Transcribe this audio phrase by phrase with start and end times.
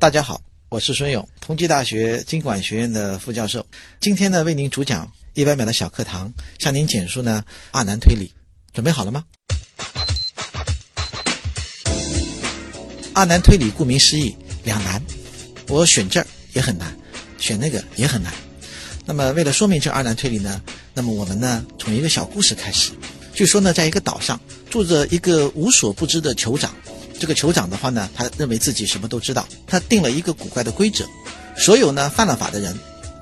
[0.00, 3.66] 大家好，我是孙勇，同济大学经管学院的副教授。
[3.98, 8.32] 今天呢，为您主讲一百秒的小课堂，向您简述呢二难推理。
[8.72, 9.24] 准备好了吗？
[13.12, 15.02] 二难推理顾名思义，两难。
[15.66, 16.96] 我选这儿也很难，
[17.36, 18.32] 选那个也很难。
[19.04, 20.62] 那么为了说明这二难推理呢，
[20.94, 22.92] 那么我们呢从一个小故事开始。
[23.34, 24.40] 据说呢，在一个岛上
[24.70, 26.72] 住着一个无所不知的酋长。
[27.18, 29.46] 这个酋长的话呢，他认为自己什么都知道。
[29.66, 31.04] 他定了一个古怪的规则：
[31.56, 32.78] 所有呢犯了法的人，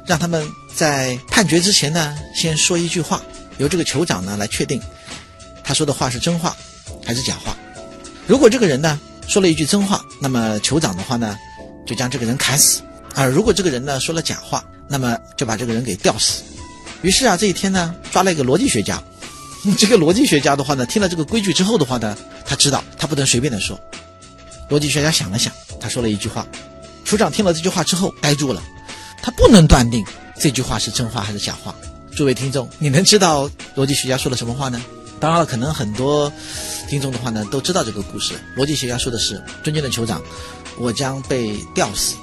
[0.06, 3.22] 让他们在判决之前呢，先说一句话，
[3.58, 4.80] 由这个酋长呢来确定
[5.64, 6.54] 他说的话是真话
[7.04, 7.56] 还是假话。
[8.26, 11.36] 如果这个人呢说了一句真话，那么酋长的话呢
[11.86, 12.82] 就将这个人砍死；
[13.14, 16.42] 而如果这个人呢说了假话，那么就把这个人给吊死。
[17.02, 19.02] 于是啊，这一天呢抓了一个逻辑学家。
[19.74, 23.78] 这个逻辑学家的话呢，听了这个规矩之后的话呢，他知道他不能随便的说。
[24.68, 26.46] 逻辑学家想了想，他说了一句话。
[27.04, 28.62] 酋长听了这句话之后呆住了，
[29.22, 30.04] 他不能断定
[30.38, 31.74] 这句话是真话还是假话。
[32.14, 34.82] 诸位听众，你能知道逻辑学家说了什么话呢？
[35.18, 36.30] 当然了，可能很多
[36.88, 38.34] 听众的话呢都知道这个故事。
[38.56, 40.20] 逻辑学家说的是：“尊敬的酋长，
[40.78, 42.16] 我将被吊死。”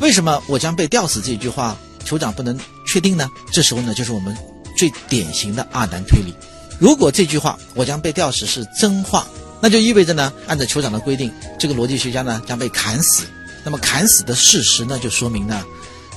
[0.00, 3.28] 为什么我将被吊死这句话，酋长不能确定呢？
[3.52, 4.36] 这时候呢，就是我们
[4.76, 6.34] 最典型的二难推理。
[6.78, 9.26] 如果这句话“我将被吊死”是真话。
[9.58, 13.24] 那就意味着呢，按照酋长的规定，这个逻辑学家呢将被砍死。
[13.64, 15.64] 那么砍死的事实呢，就说明呢，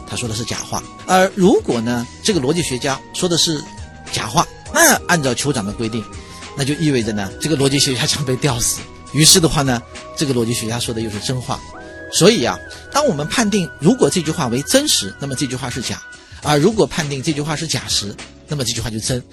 [0.05, 0.83] 他说的是假话。
[1.07, 3.63] 而如果呢，这个逻辑学家说的是
[4.11, 6.03] 假话，那按照酋长的规定，
[6.57, 8.81] 那就意味着呢，这个逻辑学家将被吊死。
[9.13, 9.81] 于是的话呢，
[10.17, 11.57] 这个逻辑学家说的又是真话。
[12.11, 12.59] 所以啊，
[12.91, 15.95] 当我们判定如果这句话为真实，那么这句话是假；
[16.43, 18.13] 而如果判定这句话是假实，
[18.49, 19.23] 那么这句话就真。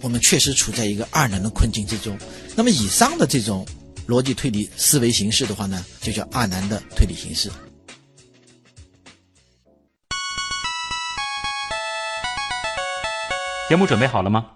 [0.00, 2.16] 我们确实处在一个二难的困境之中。
[2.56, 3.66] 那么以上的这种
[4.06, 7.50] 逻辑推理思维形式的话呢，就叫二难的推理形式。
[13.68, 14.46] 节目准备好了吗？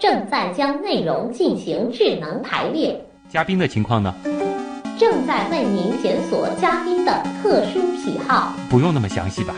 [0.00, 3.00] 正在将内容进行智能排列。
[3.30, 4.12] 嘉宾的情况呢？
[4.98, 8.54] 正在为您检索嘉宾的特殊喜好。
[8.68, 9.54] 不用那么详细吧？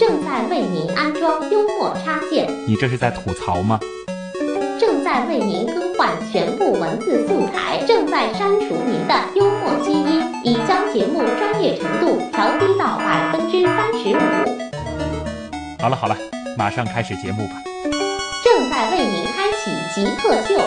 [0.00, 2.48] 正在为您安装幽默插件。
[2.66, 3.78] 你这是在吐槽吗？
[4.80, 14.20] 正在为您更换全部文字素材，正在删除您的幽默基因，已将节目专业程度调低到百分之三十五。
[15.78, 16.16] 好了好了，
[16.56, 17.60] 马上开始节目吧。
[18.42, 20.58] 正在为您开启极客秀。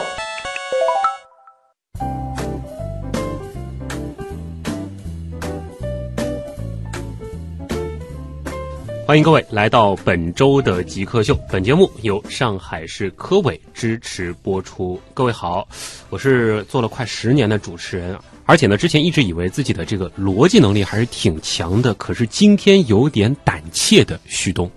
[9.14, 11.38] 欢迎各位来到本周的极客秀。
[11.48, 15.00] 本节目由上海市科委支持播出。
[15.14, 15.68] 各位好，
[16.10, 21.94] 我是做了快十年的主持人，而且呢，之前一直以为自己的这个逻辑能力还是挺强的。
[21.94, 24.68] 可是今天有点胆怯的旭东。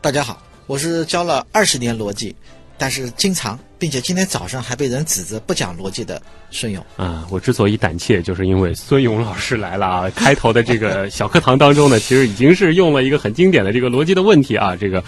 [0.00, 2.32] 大家好，我是教了二十年逻辑。
[2.76, 6.20] 但是经常，并且今天早上还被人指责不讲逻辑的
[6.50, 7.26] 孙勇啊！
[7.30, 10.10] 我之所以胆怯，就是因为孙勇老师来了啊！
[10.16, 15.02] 开头的这个小课堂当中呢，其实已经是用了一个很经典的这个逻辑的问题啊，这个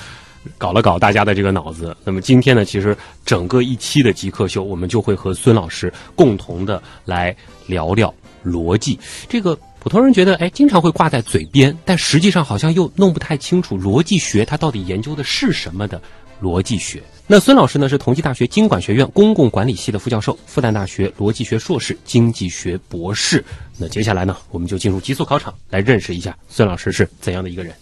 [0.57, 1.97] 搞了搞大家的这个脑子。
[2.05, 7.35] 那么今天呢，其实整个一期的极客秀，我们就会和孙老师共同的来
[7.67, 8.99] 聊聊逻辑。
[9.29, 16.01] 这个普通人觉得哎，经常会挂在嘴边，但实际上好像又弄不太清楚逻辑学它到底研究的是什么的
[16.43, 17.03] 逻辑学。
[17.27, 23.45] 那孙老师呢是同济大学经管学院公共管理系的副教授，复旦大学逻辑学硕士，经济学博士。
[23.77, 27.75] 那接下来呢，我们就进入极速考场，来认识一下孙老师是怎样的一个人。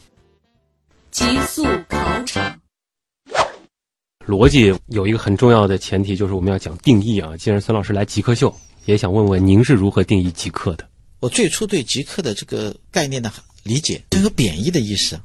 [1.11, 2.59] 极速考场，
[4.27, 7.37] 逻辑有一个很重要的前提，就是我们要讲定义啊。
[7.37, 8.53] 既然孙老师来极客秀，
[8.87, 10.89] 也想问问您是如何定义极客的？
[11.21, 13.31] 我最初对极客的这个概念的
[13.63, 15.21] 理解，就有贬义的意思，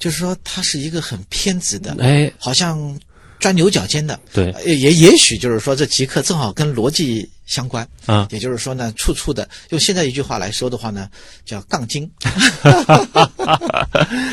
[0.00, 2.98] 就是说他是一个很偏执的，哎，好像。
[3.38, 11.08] 钻牛角尖的，对，也也许就是说这极客正好跟逻辑相关啊，也就是说呢，处处的用现在一句话来说的话呢，
[11.46, 12.06] 叫杠精。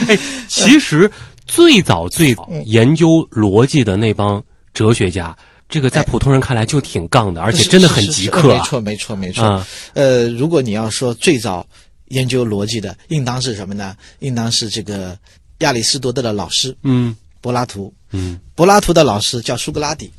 [0.10, 0.20] 哎，
[0.50, 1.10] 其实
[1.46, 4.44] 最早最早研究逻辑的那帮
[4.74, 5.34] 哲学家，
[5.70, 8.50] 这个在普通人看来就挺杠的，而且真的很极客。
[8.50, 9.66] 没错，没错，没错。
[9.94, 11.66] 呃，如果你要说最早
[12.10, 13.96] 研究逻辑的，应当是什么呢？
[14.20, 15.18] 应当是这个
[15.60, 17.94] 亚里士多德的老师，嗯，柏拉图。
[18.12, 20.10] 嗯，柏拉图的老师叫苏格拉底，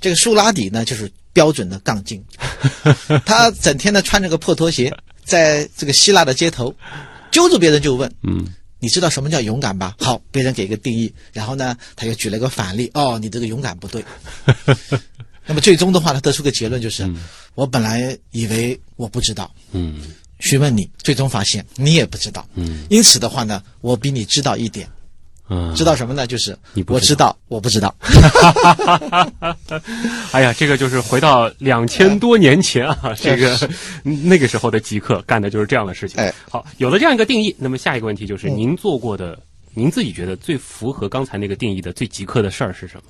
[0.00, 2.24] 这个苏格拉底呢就是标准的杠精，
[3.26, 6.72] 他整天呢穿着个破拖鞋，在这个希腊的街头，
[7.32, 8.46] 揪住别人就问，嗯，
[8.78, 9.96] 你知道什么叫勇敢吧？
[9.98, 14.04] 好，别人给个定义，然后呢他又举了个反例，哦，你这个勇敢不对。
[15.46, 17.06] 那么最终的话，他得出个结论就是，
[17.56, 20.00] 我本来以为我不知道，嗯，
[20.38, 22.46] 询问你，最终发现你也不知道。
[22.54, 24.88] 嗯因此的话呢，我比你知道一点，
[25.48, 26.26] 嗯，知道什么呢？
[26.26, 27.94] 就是你不知我知道，我不知道。
[30.32, 33.70] 哎呀，这个就是回到两千多年前啊， 这个
[34.02, 36.18] 那个时候的极客干的就是这样的事情。
[36.18, 39.38] 哎，好，有了这样一个定义，那么下一个问题就是，嗯您做过的，
[39.74, 43.02] 您自己觉得最符合刚才那个定义的最极客的事儿是什么？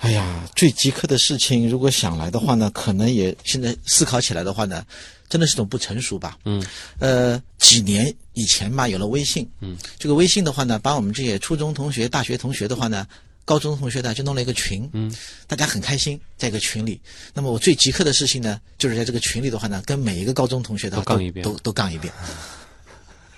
[0.00, 4.84] 哎呀，最极客的事情，如果想来的话呢，可能也现在思考起来的话呢，
[5.28, 6.38] 真的是种不成熟吧。
[6.44, 6.64] 嗯，
[6.98, 9.48] 呃，几年以前吧，有了微信。
[9.60, 13.06] 嗯，这个微信的话呢，把我们这些初中同学、大学同学的话呢，
[13.44, 14.88] 高中同学呢，就弄了一个群。
[14.92, 15.12] 嗯，
[15.46, 17.00] 大家很开心，在一个群里。
[17.34, 22.12] 那么我最极客的事情呢，就是在这个群里的话呢，跟每一个高中同学的都杠一遍都都杠一遍。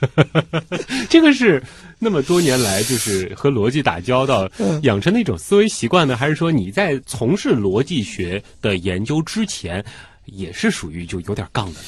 [1.11, 1.63] 这个是
[1.99, 9.85] 那么多年来就是和逻辑打交道嗯养成的一种思维习惯呢，还是说你在从事逻辑学的研究之前，
[10.33, 11.87] 也是属于就有点杠的呢？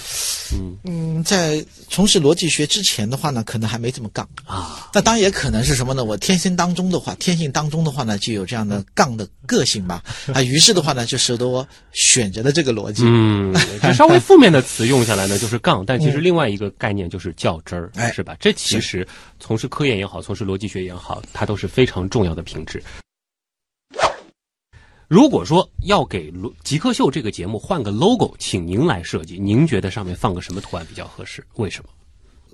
[0.54, 4.28] 嗯嗯，在从事逻辑学之前的话呢，可能还没这么杠。
[4.44, 6.04] 啊，那当然也可能是什么呢？
[6.04, 10.02] 我天生当中的话，天性当中的话呢，就有这样的杠的个性吧。
[10.34, 13.02] 啊，于是的话呢，就使得我选择了这个逻辑。
[13.06, 18.36] 嗯，这稍微负面的词用下来呢，就是杠，但其实另外一个概念就是较真儿，哎是吧？
[18.38, 19.06] 这其实
[19.40, 22.82] 从事科研也好，从事逻辑学也好，它都是非常重要的品质。
[25.12, 26.32] 如果说要给
[26.64, 31.44] 《极客秀》这个节目换个 logo，请您来设计，您觉得上面放个什么图案比较合适？
[31.56, 31.90] 为什么？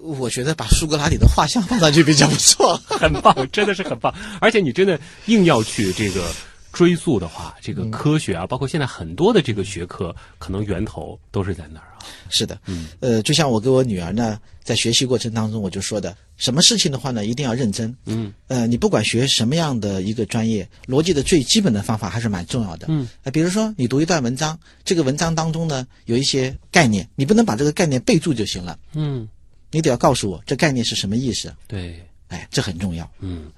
[0.03, 2.77] 我觉得把苏格拉底的画像放上去比较不错。
[2.85, 4.13] 很棒，真的是很棒。
[4.41, 6.29] 而且你真的硬要去这个
[6.73, 11.88] 追溯的话，这个科学啊，包括现在很多的这个学科，可能源头都是在那儿啊。
[12.29, 17.95] 是的，嗯，呃，就像我给我女儿呢，在学习过程当中，我就说的，什么事情的话呢，一定要认真。
[18.07, 22.87] 嗯，呃，你不管学什么样的一个专业，逻辑的最基本的方法还是蛮重要的。
[22.89, 29.29] 嗯，呃，比如说你读一段文章，这个文章当中呢有一些概念，你不能把这个概念备注就行了，嗯，
[29.71, 31.55] 你得要告诉我这概念是什么意思。
[31.67, 33.11] 对，哎，这很重要。
[33.21, 33.51] 嗯。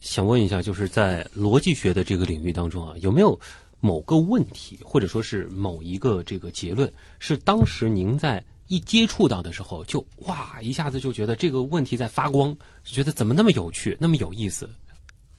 [0.00, 3.38] 想问一下，就是在逻辑学的这个领域当中啊，有没有
[3.82, 14.70] 某个问题，或者说是某一个这个结论，是当时您在一接触到的时候，就哇一下子就觉得这个问题在发光，就觉得怎么那么有趣，那么有意思？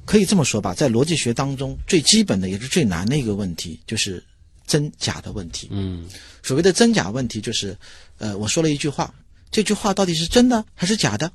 [0.03, 4.21] 可以这么说吧，在逻辑学当中，最基本的也是最难的一个问题，就是
[4.67, 5.69] 真假的问题。
[5.71, 6.05] 嗯
[6.43, 7.77] 所谓的真假问题，就是，
[8.17, 9.15] 呃，我说了一句话，
[9.49, 11.31] 这句话到底是真的还是假的？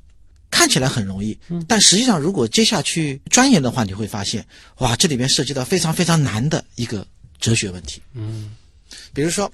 [0.51, 1.37] 看起来很容易，
[1.67, 4.45] 但实际上如果接下去钻研的话，你会发现，
[4.79, 7.05] 哇，这里面涉及到非常非常难的一个
[7.39, 8.01] 哲学问题。
[8.13, 8.51] 嗯
[9.13, 9.51] 比如说，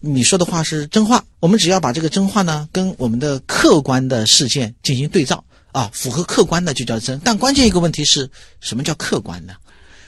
[0.00, 5.42] 你说的话是真话，我们只要把这个真话呢跟我们的客观的事件进行对照
[5.72, 7.18] 啊，符合客观的就叫真。
[7.24, 8.28] 但关键一个问题是
[8.60, 9.54] 什么叫客观呢？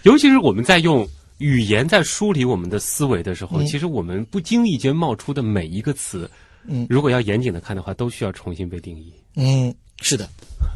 [0.02, 1.08] 尤其是我们在用
[1.38, 6.30] 语言在梳理我们的思维的时候，嗯其实我们不经意间冒出的每一个词，
[6.66, 9.12] 嗯如果要严谨的看的话，都需要重新被定义。
[9.36, 10.29] 嗯，是的，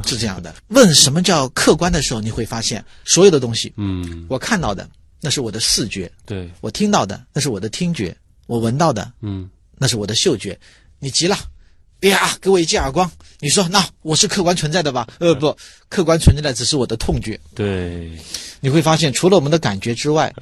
[0.05, 0.55] 是这样的。
[0.69, 4.89] 问什么叫客观的时候，你会发现所有的东西，嗯，我看到的
[5.21, 8.17] 那是我的视觉，对，我听到的那是我的听觉，
[8.47, 9.49] 我闻到的嗯
[9.79, 10.59] 那是我的嗅觉。
[10.99, 11.37] 你急了，
[12.03, 13.11] 哎呀，给我一记耳光！
[13.41, 15.07] 你说那我是客观存在的吧？
[15.19, 15.57] 呃，不，
[15.89, 17.39] 客观存在的只是我的痛觉。
[17.55, 18.11] 对。
[18.61, 20.33] 你会发现，除了我们的感觉之外，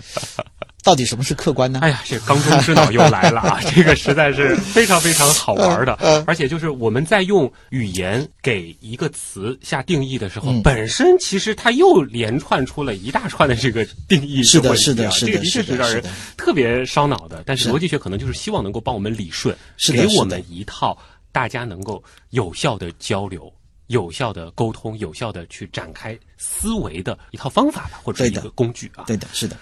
[0.83, 1.81] 到底什么是客观呢？
[1.83, 3.61] 哎呀，这缸中之脑又来了啊！
[3.75, 16.03] 这个实在是非常非常好玩的，嗯而且就是我们在用语言给一个词下定义的时候，嗯本身其实它又连串出了一大串的这个定义是的是的是的这个的确是让人
[16.37, 17.43] 特别烧脑的。
[17.45, 19.55] 但是是逻辑学可能就是希望能够帮我们理顺，
[19.93, 20.97] 给我们一套
[21.31, 23.53] 大家能够有效的交流。
[23.89, 29.03] 有效的沟通，有效的去展开思维的一套方法吧，或者是一个工具啊。
[29.09, 29.57] 对的，是的。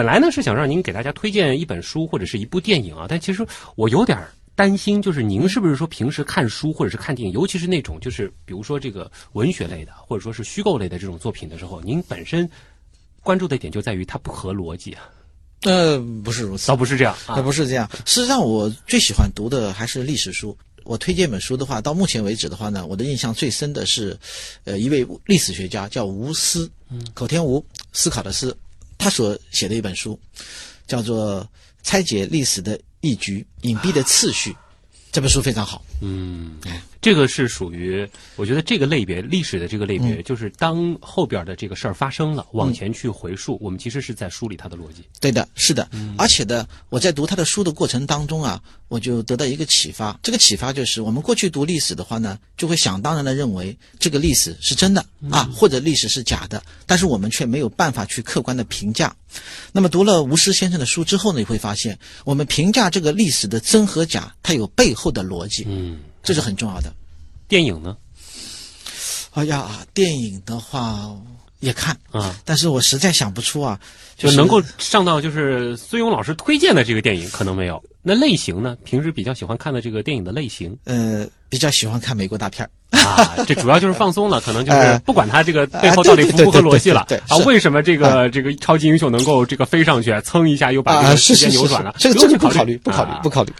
[0.00, 4.18] 本来呢是想让您给大家推荐一本书或者是一部电影啊，但其实我有点
[4.54, 12.48] 担心，就是您是不是说平时看书或者是看电影，尤其是那种就是比如说这个文学类的或者说是虚构类的这种作品的时候，您本身
[13.22, 15.02] 关注的点就在于它不合逻辑啊，
[15.64, 17.42] 呃，不是如此倒，不是这样呃，啊。
[17.42, 17.86] 不是这样。
[18.06, 20.56] 事实上，我最喜欢读的还是历史书。
[20.84, 24.18] 我推荐一本书的话，到目前为止的话呢，我的印象最深的是，
[24.64, 26.70] 呃，一位历史学家叫吴思，
[27.12, 28.56] 口天吴，思考的思，
[29.00, 30.20] 他所写的一本书，
[30.86, 31.42] 叫做
[31.82, 34.52] 《拆解历史的一局：隐蔽的次序》。
[35.10, 35.82] 这本书非常好。
[36.02, 36.58] 嗯，
[37.00, 40.22] 这个是属于，我觉得这个类别历史的这个类别，嗯。
[40.22, 45.02] 就是当后边的这个事儿发生了，往前去回溯，我们其实是在梳理它的逻辑。
[45.18, 45.88] 对的，是的，
[46.18, 50.18] 而且呢，我在读他的书的过程当中啊，我就得到一个启发。
[50.22, 59.14] 这个启发就是，我们过去读历史的话呢，就会想当然的认为这个历史是真的啊，或者历史是假的，但是我们却没有办法去客观的评价。
[59.72, 66.92] 那么读了吴师先生的书之后呢，你会发现，我们评价这个历史的真和假，它有背后的逻辑，嗯，这是很重要的。
[67.48, 67.96] 电影呢？
[69.32, 71.08] 哎呀，电影的话
[71.60, 73.78] 也看啊，但是我实在想不出啊，
[74.16, 77.80] 就是能够上到就是孙勇老师推荐的这个电影，可能没有。
[78.02, 78.76] 那类型呢？
[78.84, 87.36] 平时比较喜欢看的这个电影的类型呃比较喜欢看美国大片儿啊，这主要就是放松了，可能就是呃不管它这个背后到底符不符合逻辑了啊？
[87.46, 91.94] 为什么这个这个超级英雄能够这个飞上去，蹭一下又把这啊，个时间扭转了？
[91.98, 93.52] 这个这个不考虑，不考虑啊，不考虑。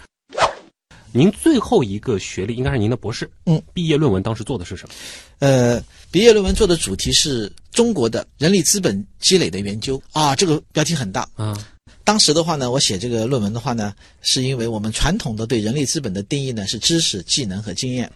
[1.12, 4.94] 您最后一个学历应该是您的博士，嗯，毕业论文当时做的是什么？
[5.40, 11.28] 呃，毕业论文做的主题是中国的人力资本积累的研究啊，这个标题很大。
[11.34, 11.56] 啊，
[12.04, 18.10] 当时的话呢，我写这个论文的话呢，是因为我们传统的对人力资本的定义呢是知识、技能和经验，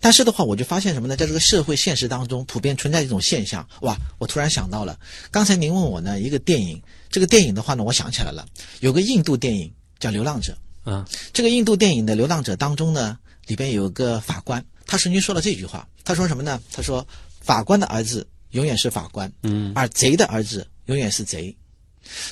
[0.00, 1.16] 但是的话，我就发现什么呢？
[1.16, 3.66] 在这个社会现实当中，普遍存在一种现象。
[3.82, 4.98] 哇，我突然想到了，
[5.30, 8.44] 刚才您问我呢一个电影，这个电影的话呢，我想起来了，
[8.80, 9.70] 有个印度电影
[10.00, 10.52] 叫《流浪者》。
[10.84, 16.60] 啊，这个印度电影的《流浪者》当中呢，里边有个法官，他曾经说了这句话，他说什么呢？
[16.72, 17.06] 他说，
[17.40, 21.54] 法官的儿子永远是法官，嗯而贼的儿子永远是贼。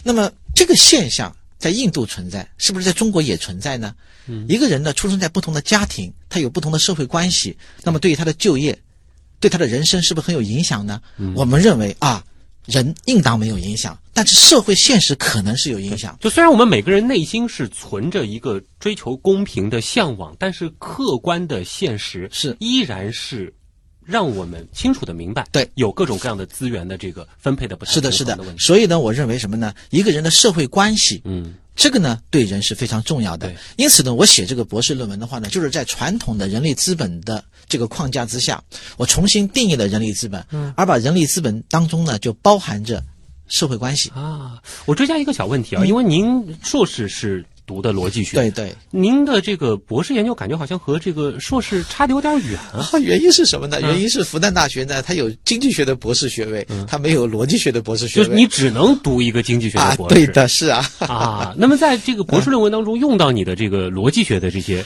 [0.02, 3.94] 那么这个现象在印度存在，是不是在中国也存在呢？
[4.26, 8.76] 嗯一个人呢，出生在不同的家庭，他有不同的社会关系，那么对于他的就业，
[9.38, 11.00] 对他的人生是不是很有影响呢？
[11.18, 12.24] 嗯我们认为啊，
[12.70, 16.16] 人应当没有影响，但是社会现实可能是有影响。
[16.20, 23.52] 就虽然我们每个人内心是存着一个追求公平的向往，但是客观的现实是依然是
[24.04, 28.38] 让我们清楚的明白，对有各种各样的资源的这个分配的不太是的，是的。
[28.58, 29.74] 所以呢，我认为什么呢？
[29.90, 33.54] 一个人的社会关系，嗯这个呢，对人是非常重要的。
[33.76, 38.60] 因此呢，我写这个博士论文的话呢，就是在传统的人力资本的这个框架之下，
[38.98, 43.00] 我重新定义了人力资本，嗯而把人力资本当中呢，就包含着
[43.48, 44.10] 社会关系。
[44.10, 52.82] 啊，我追加一个小问题啊，因为您硕士是读的逻辑学，对对，您的这个博士研究感觉好像和这个硕士差的有点远啊。
[52.92, 53.78] 啊，原因是什么呢？
[53.80, 58.26] 嗯原因是复旦大学呢，它有经济学的博士学位，它没有逻辑学的博士学位。
[58.26, 60.84] 就是你只能读一个经济学啊的，博士，对的，是啊。
[60.98, 61.54] 啊。
[61.56, 64.84] 那么在这个博士论文当中用到你的这个逻辑学的这些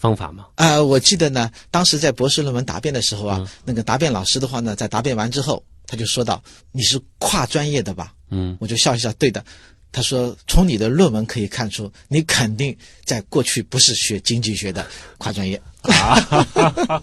[0.00, 0.46] 方法吗？
[0.54, 6.42] 啊、我记得呢，当时在博士论文答辩的时候啊，嗯那个答辩老师的话呢，在答辩完之后，他就说到
[6.72, 9.44] ：“你是跨专业的吧？”嗯，我就笑一笑，对的。
[9.92, 14.86] 他说：“从你的论文可以看出，你肯定在过去不是学经济学的
[15.18, 15.60] 跨专业。
[15.82, 17.02] 啊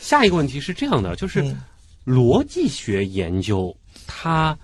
[0.00, 1.60] 下一个问题是这样的，就是嗯
[2.04, 3.74] 逻辑学研究
[4.06, 4.56] 它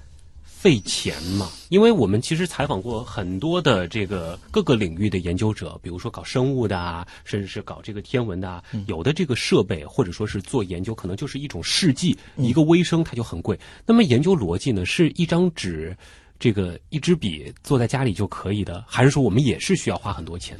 [0.61, 1.51] 费钱嘛？
[1.71, 13.59] 因为我们其实采访过很多的这个各个领域的研究者，比如说搞生物的啊，甚至是搞这个天文的啊，有的这个设备或者说是做研究，可能就是一种试剂，一个微生它就很贵。
[13.87, 15.97] 那么研究逻辑呢，是一张纸。
[16.39, 20.59] 这个一支笔坐在家里就可以的，还是说我们也是需要花很多钱？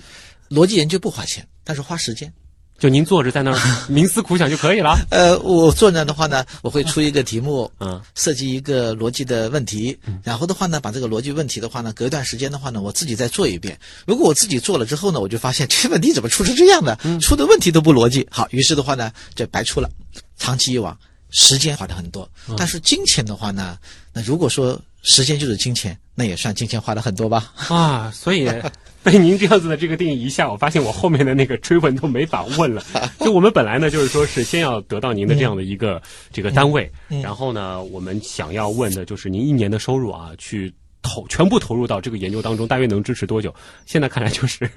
[0.49, 2.33] 逻辑研究不花钱，但是花时间。
[2.81, 3.57] 就您坐着在那儿
[3.91, 4.97] 冥思苦想就可以了？
[5.13, 13.79] 呃，我做呢的话呢，我会出一个题目，嗯，设计一个逻辑的问题，然后的话呢，把这个逻辑问题的话呢，隔一段时间的话呢，我自己再做一遍。
[14.07, 18.27] 如果我自己做了之后呢，我就发现这个问题怎么出成这样的，出的问题都不逻辑。
[18.31, 19.91] 好，于是的话呢，就白出了。
[20.39, 20.97] 长期以往，
[21.29, 23.77] 时间花的很多，但是金钱的话呢，
[24.15, 27.53] 那如果说时间就是金钱，那也算金钱花的很多吧。
[27.69, 28.49] 啊，所以
[29.03, 32.83] 被您这样子的这个定义一下，我发现我后面的那个追问都没法问了。
[33.21, 36.01] 就我们本来呢，就是说是先要得到您的这样的一个、
[36.33, 36.91] 这个单位，
[37.23, 40.73] 然后呢，我们想要问的就是您一年的收入啊，去。
[41.03, 43.55] 投全部投入到这个研究当中，大约能支持多久？
[43.87, 44.71] 现在看来就是，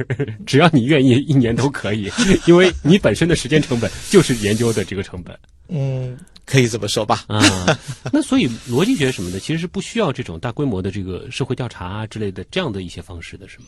[0.46, 2.10] 只要你愿意，一年都可以，
[2.48, 5.38] 因为你本身的时间成本就是研究的这个成本。
[5.68, 7.26] 嗯，可以这么说吧。
[7.28, 7.42] 啊，
[8.12, 13.66] 那所以逻辑学什么的，其实是不需要这种大规模的这个社会调查啊之类的这样的一些方式的，是吗？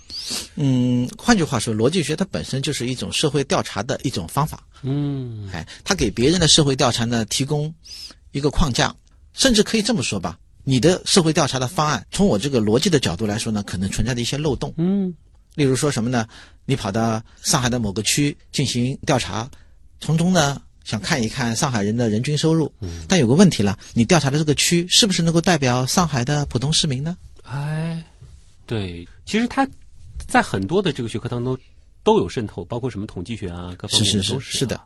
[0.55, 4.63] 嗯，换句话说，逻辑学它本身就是一种社会调查的一种方法。
[4.83, 7.73] 嗯哎，它给别人的社会调查呢提供
[8.31, 8.93] 一个框架，
[9.33, 14.73] 甚至可以这么说吧，你的社会调查的方案，从我这个逻辑的角度来说呢，可能存在的一些漏洞。
[14.77, 15.13] 嗯
[15.55, 16.27] 例如说什么呢？
[16.65, 19.49] 你跑到上海的某个区进行调查，
[20.01, 22.71] 从中呢想看一看上海人的人均收入，
[23.09, 27.17] 但有个问题了，你调查的这个区是不是能够代表上海的普通市民呢？
[27.43, 28.01] 哎，
[28.65, 29.67] 对，其实他
[30.27, 31.57] 在很多的这个学科当中
[32.03, 34.81] 都有渗透，包括什么统计学啊，各方面是是的都是是是的。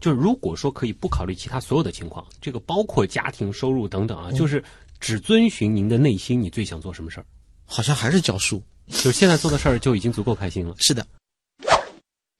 [0.00, 4.62] 就是如果说可以不考虑其他所有的情况，这个包括家庭收入等等啊，嗯就是
[5.00, 7.24] 只遵循您的内心，你最想做什么事儿？
[7.64, 8.62] 好像还是教书。
[8.88, 10.74] 就是现在做的事儿就已经足够开心了。
[10.78, 11.06] 是的，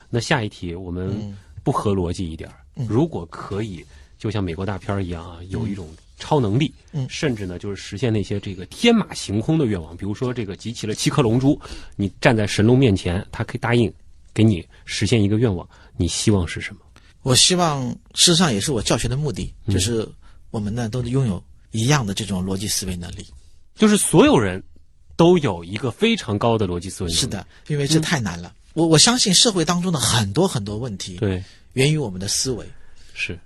[0.08, 2.50] 那下一题我们嗯不合逻辑一点
[2.88, 3.84] 如果可以，
[4.18, 5.88] 就像美国大片儿一样啊，有一种
[6.18, 11.60] 超能力，嗯甚至呢就是实现那些这个天马行空的愿望，比如说这个集齐了七颗龙珠，
[11.96, 13.92] 你站在神龙面前，他可以答应
[14.32, 16.80] 给你实现一个愿望，你希望是什么？
[17.22, 20.08] 我希望，事实上也是我教学的目的，嗯就是
[20.50, 23.26] 我们呢都拥有一样的这种逻辑思维能力。
[23.74, 24.62] 就是所有人
[25.16, 27.20] 都有一个非常高的逻辑思维能力。
[27.20, 28.52] 是，的，因为这太难了。
[28.74, 32.64] 我我相信社会当中的很多很多问题，对，源于我们的思维。
[33.14, 33.38] 是。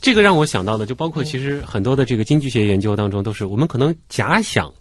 [0.00, 4.72] 这个让我想到的，就包括其实很多的这个经济学研究当中，都是我们可能假想，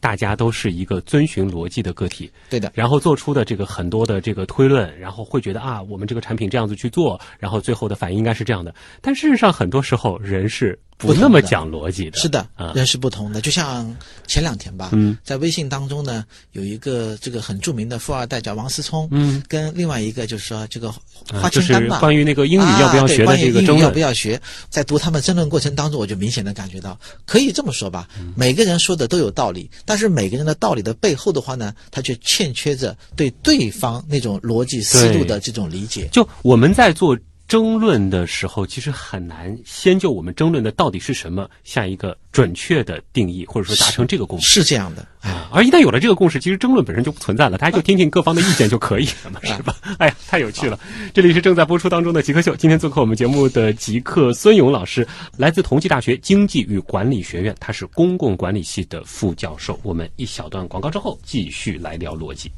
[0.00, 8.74] 大家都是一个遵循逻辑的个体，对的，然后做出的这个很多的这个推论，然后会觉得啊，我们这个产品这样子去做，然后最后的反应应该是这样的。
[9.00, 12.18] 但事实上，很多时候人是不那么讲逻辑的。
[12.18, 13.40] 是的啊，人是不同的。
[13.40, 13.94] 就像
[14.26, 15.16] 前两天吧，嗯。
[15.24, 23.92] 在微信当中呢，有一个这个很著名的富二代叫王思聪，嗯，跟另外一个就是说这个啊花就是千丹吧，关于那个英语要不要学的关于英语要这个争论。
[23.92, 28.32] 不要学，在读他们争论过程当中，我就明显的感觉到，可以这么说吧，嗯。
[28.36, 36.08] 每个人说的都有道理，但是每个人的道理的背后的话呢，他却欠缺着对对方那种逻辑思路的这种理解。
[36.12, 44.46] 就我们在做争论的时候，其实很难先就我们争论的到底是什么下一个准确的定义，或者说达成这个共识。
[44.48, 49.76] 是这样的，哎，啊，而一旦有了这个共识，其实争论本身就不存在了，大家就听听各方的意见就可以了嘛，是吧？
[49.98, 50.78] 哎呀，太有趣了！
[51.12, 59.78] 这里是正在播出当中的极客秀，今天做客我们节目的极客孙勇老师，来自同济大学经济与管理学院，他是公共管理系的副教授。
[59.82, 62.50] 我们一小段广告之后，继续来聊逻辑。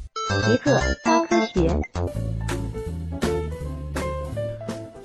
[0.45, 2.76] 极客高科学。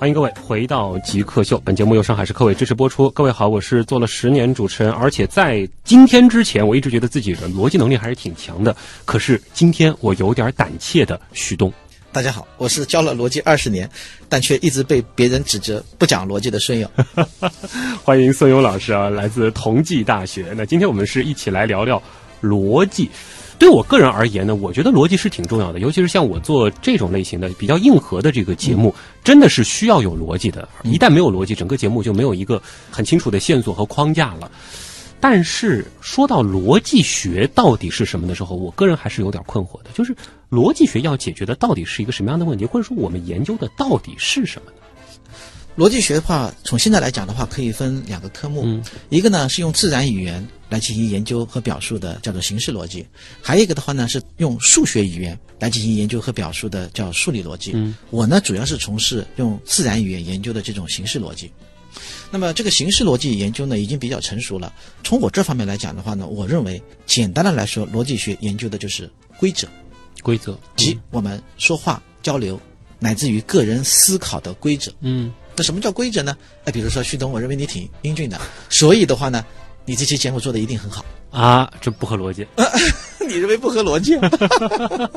[0.02, 3.08] 欢迎各位回到极客秀，本节目由上海市科委支持播出。
[3.12, 8.74] 各位好，我是做了十年主持人，而且在今天之前，我一直觉得自己的逻辑能力还是挺强的。
[9.04, 11.72] 可是今天我有点胆怯的徐东。
[12.10, 13.88] 大家好，我是教了逻辑二十年，
[14.28, 16.90] 但却一直被别人指责不讲逻辑的孙勇。
[18.02, 20.46] 欢迎孙勇老师啊，来自同济大学。
[20.56, 22.02] 那今天我们是一起来聊聊
[22.42, 23.08] 逻辑。
[23.62, 30.68] 对我个人而言呢，我觉得逻辑是挺重要的，尤其是像我做这种类型的比较硬核的这个节目，真的是需要有逻辑的。
[30.82, 34.50] 一旦没有逻辑，整个节目就没有一个很清楚的线索和框架了。
[35.20, 40.12] 但是说到逻辑学到底是什么的时候，我个人还是有点困惑的，就是
[40.50, 44.76] 逻辑学要解决的到底是一个什么样的问题，或者说我们研究的到底是什么呢？
[45.76, 53.02] 逻辑学的话，从现在来讲的话，可以分两个科目，嗯一个呢是用自然语言来进行研究和表述的，叫做形式逻辑；
[53.40, 57.72] 还有一个的话呢是用数学语言来进行研究和表述的，叫数理逻辑。
[57.74, 61.50] 嗯我呢主要是从事用自然语言研究的这种形式逻辑。
[62.30, 64.72] 那么这个形式逻辑研究呢，已经比较成熟了。
[65.02, 69.66] 从我这方面来讲的话呢，我认为简单的来说，逻辑学研究的就是规则，
[70.22, 72.60] 规则即我们说话、交流，
[72.98, 74.92] 乃至于个人思考的规则。
[75.00, 76.36] 嗯那什么叫规则呢？
[76.64, 79.44] 哎，比如说旭东，我认为你挺英俊的，所以的话呢，
[79.84, 81.04] 你这期节目做的一定很好。
[81.30, 82.46] 啊，这不合逻辑。
[83.26, 84.28] 你认为不合逻辑、啊？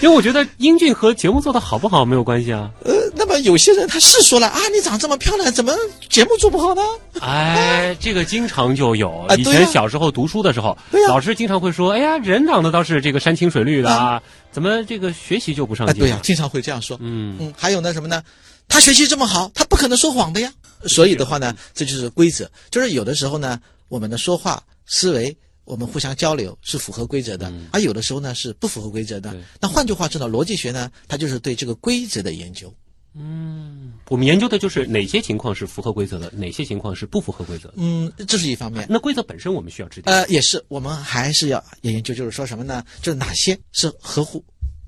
[0.00, 2.68] 因为我觉得英俊和节目做的好不好没有关系啊。
[2.84, 5.72] 呃，那么有些人他是说了啊，你长这么漂亮，怎么
[6.08, 6.82] 节目做不好呢？
[7.20, 9.24] 哎，这个经常就有。
[9.38, 10.76] 以前小时候读书的时候，
[11.08, 16.96] 老师经常会说：“哎呀，人长得倒是这个山清水绿的啊，怎么这个学习就不上啊，进？”对呀、经常会这样说。
[17.00, 18.20] 嗯嗯，还有呢什么呢？
[18.68, 20.52] 他学习这么好，他不可能说谎的呀。
[20.86, 25.36] 所以的话呢，这就是规则，就是有的时候呢，我们的说话思维。
[25.66, 29.34] 我们互相交流是符合规则的，而有的时候呢是不符合规则的。
[29.58, 32.70] 那换句话说呢，逻辑学呢，它就是对这个规则的研究。
[33.14, 37.74] 嗯我们研究的就是哪些情况是符合规则的，哪些情况是不符合规则的。
[37.78, 38.86] 嗯，这是一方面。
[38.90, 40.12] 那规则本身我们需要制定。
[40.12, 42.84] 呃，也是，我们还是要研究，就是说什么呢？
[43.00, 44.44] 就是哪些是合乎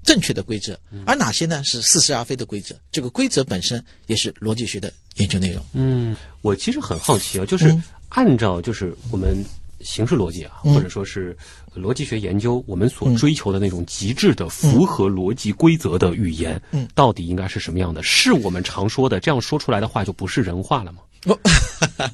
[0.06, 2.74] 正确的规则，而哪些呢是似是而非的规则。
[2.90, 5.62] 这个规则本身也是逻辑学的研究内容。
[5.74, 9.44] 嗯，我其实很好奇啊，就是嗯按照就是我们
[9.80, 11.36] 形式逻辑啊，嗯或者说是
[11.74, 18.02] 逻辑学研究，我们所追求的那种极致的符合逻辑规则的语言，嗯到底应该是什么样的？
[18.02, 21.02] 是我们常说的这样说出来的话就不是人话了吗？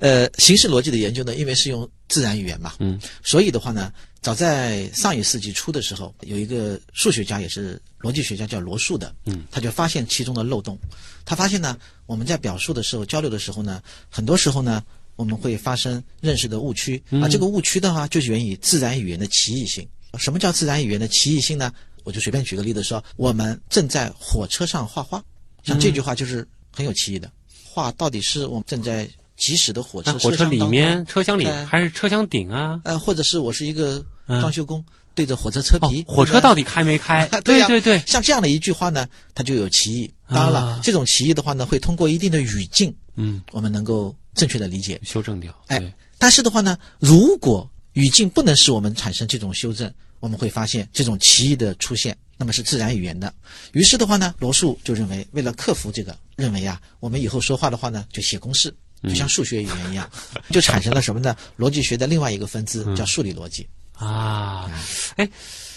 [0.00, 3.90] 呃，形式逻辑的研究呢，因为是用自然语言嘛，嗯，所以的话呢，
[4.22, 10.78] 早在上一世纪初的时候，有一个数学家也是逻辑学家叫罗素的，嗯，他就发现其中的漏洞。
[11.24, 14.84] 他发现呢，我们在表述的时候、交流的时候呢，很多时候呢，
[15.16, 19.88] 我们会发生认识的误区，而这个误区的话，就是源于自然语言的歧义性。
[20.18, 21.72] 什么叫自然语言的歧义性呢？
[22.04, 25.22] 我就随便举个例子说，我们正在火车上画画，
[25.62, 27.30] 像这句话就是很有歧义的。
[27.62, 29.08] 画到底是我们正在
[29.40, 32.78] 疾驶的火车火车里面、车厢里呃还是车厢顶啊？
[32.84, 37.26] 呃，或者是我是一个嗯装修工，对着火车车哦皮，，火车到底开没开？
[37.42, 40.12] 对呀对对对，像这样的一句话呢，它就有歧义。
[40.28, 45.00] 当然了，啊这种歧义的话呢，会通过一定的语境，嗯，我们能够正确的理解。
[45.02, 45.52] 修正掉。
[45.68, 53.32] 哎，但是的话呢，如果语境不能使我们产生这种修正，我们会发现这种歧义的出现，那么是自然语言的。
[53.72, 58.72] 于是的话呢，罗素就认为，为了克服这个，认为啊，我们以后说话的话呢，就写公式，
[59.02, 60.08] 就像数学语言一样，
[60.50, 61.36] 就产生了什么呢？
[61.58, 63.66] 逻辑学的另外一个分支叫数理逻辑。
[63.94, 64.70] 啊，
[65.16, 65.28] 哎，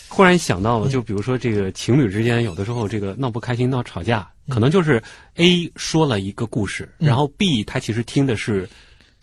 [0.07, 5.01] 忽然想到了，就比如说这个情侣之间，有的时候这个闹不开心、闹吵架，可能就是
[5.35, 8.69] A 说了一个故事，然后 B 他其实听的是。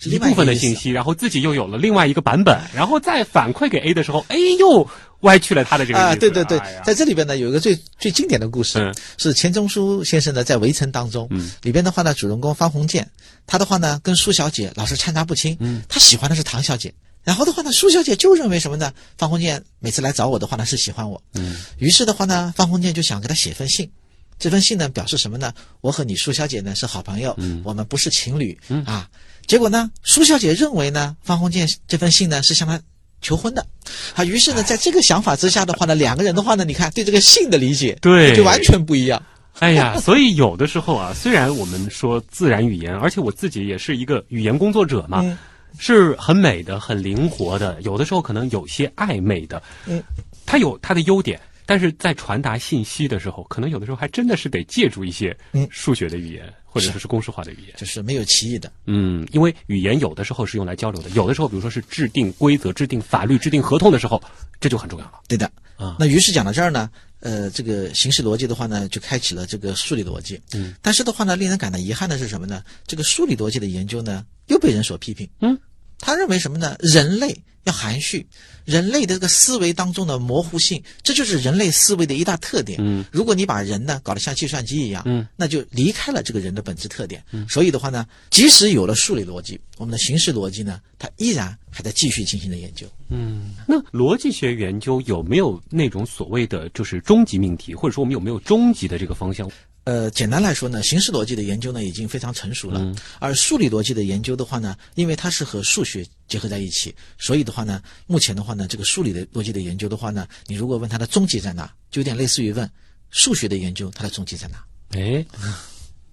[0.00, 4.88] 是一部分的信息，然后自己又有了另外一个版本，然后再反馈给 A 的时候，A 又
[5.20, 5.98] 歪曲了他的这个。
[5.98, 13.06] 啊，对对对哎，在这里边呢，有一个最最经典的故事，嗯是钱钟书先生呢在《围城》当中，嗯里边的话呢，主人公方鸿渐，
[13.46, 18.90] 他的话呢跟苏小姐老是掺杂不清，嗯他喜欢的是唐小姐，然后的话呢，苏小姐就认为什么呢？
[19.18, 23.90] 方鸿渐每次来找我的话呢是喜欢我，嗯于是的话呢，方鸿渐就想给他写封信。
[24.38, 25.52] 这封信呢，表示什么呢？
[25.82, 29.06] 我和你苏小姐呢是好朋友，嗯我们不是情侣、啊。
[29.50, 32.80] 结果呢，苏小姐认为呢，方鸿渐这封信呢是向她
[33.20, 33.66] 求婚的，
[34.14, 38.36] 啊，于是呢，在这个想法之下的话呢，两个人的话呢，你看对这个信的理解，对。
[38.36, 39.20] 就完全不一样。
[39.58, 45.36] 哎呀， 所以有的时候啊，虽然我们说自然语言，而且我自己也是一个语言工作者嘛，嗯。
[45.80, 50.00] 是很美的、很灵活的，有的时候可能有些暧昧的，嗯，
[50.46, 57.76] 它有它的优点，但是在传达信息的时候，可能有的时候还真的是得借助一些嗯数学的语言，或者说是公式化的语言。
[57.76, 58.72] 就是没有歧义的。
[58.86, 64.20] 嗯，因为语言有的时候是用来交流的，有的时候，比如说是制定规则、制定法律、制定合同的时候，
[64.58, 65.20] 这就很重要了。
[65.28, 65.48] 对的。
[65.76, 70.40] 啊那于是讲到这儿呢，呃，这个形式逻辑的话呢，就开启了这个数理逻辑。
[70.52, 72.64] 嗯，但是的话呢，令人感到遗憾的是什么呢？
[72.84, 75.30] 这个数理逻辑的研究呢，又被人所批评。
[75.40, 75.56] 嗯，
[76.00, 76.76] 他认为什么呢？
[76.80, 78.26] 人类要含蓄，
[78.64, 82.78] 人类的这个思维当中的模糊性，这就是人类思维的一大特点。
[82.80, 87.22] 嗯，如果你把人呢搞得像计算机一样，嗯，那就离开了这个人的本质特点。
[87.32, 92.86] 嗯，所以的话呢，即使有了数理逻辑，我们的形式逻辑呢，它依然还在继续进行的研究。
[93.08, 99.50] 嗯，那逻辑学研究有没有那种所谓的就是终极命题，或者说我们有没有终极的这个方向？
[99.84, 112.70] 呃，简单来说呢，形式逻辑的研究呢已经非常成熟了，而数理逻辑的研究的话呢，因为它是和数学结合在一起，所以的话呢，目前的话呢，这个数理的逻辑的研究的话呢，你如果问它的终极在哪，就有点类似于问
[113.08, 114.62] 数学的研究它的终极在哪。
[114.90, 115.24] 哎，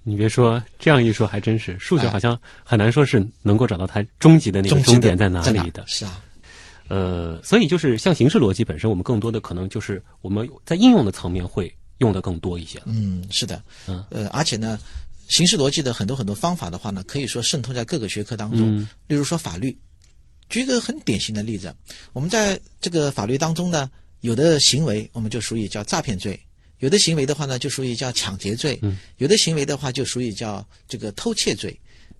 [0.09, 5.83] 你别说，这样一说还真是，数学哎好像很难说是能够找到它终极的那个终终点在哪在里的。
[5.85, 6.23] 是啊，
[6.87, 12.85] 呃，所以就是像形式逻辑本身，我们更多的可能就是我们在应用的层面会用的更多一些了。
[12.87, 14.79] 嗯，是的，嗯，呃，而且呢，
[15.27, 18.77] 形式逻辑的很多很多方法的话呢，可以说渗透在各个学科当中。
[18.77, 19.77] 嗯例如说法律，
[20.47, 21.75] 举一个很典型的例子，
[22.13, 23.91] 我们在这个法律当中呢，
[24.21, 26.39] 有的行为我们就属于叫诈骗罪，
[26.79, 31.77] 有的行为的话呢，就属于叫抢劫罪，嗯有的行为的话就属于叫这个偷窃罪。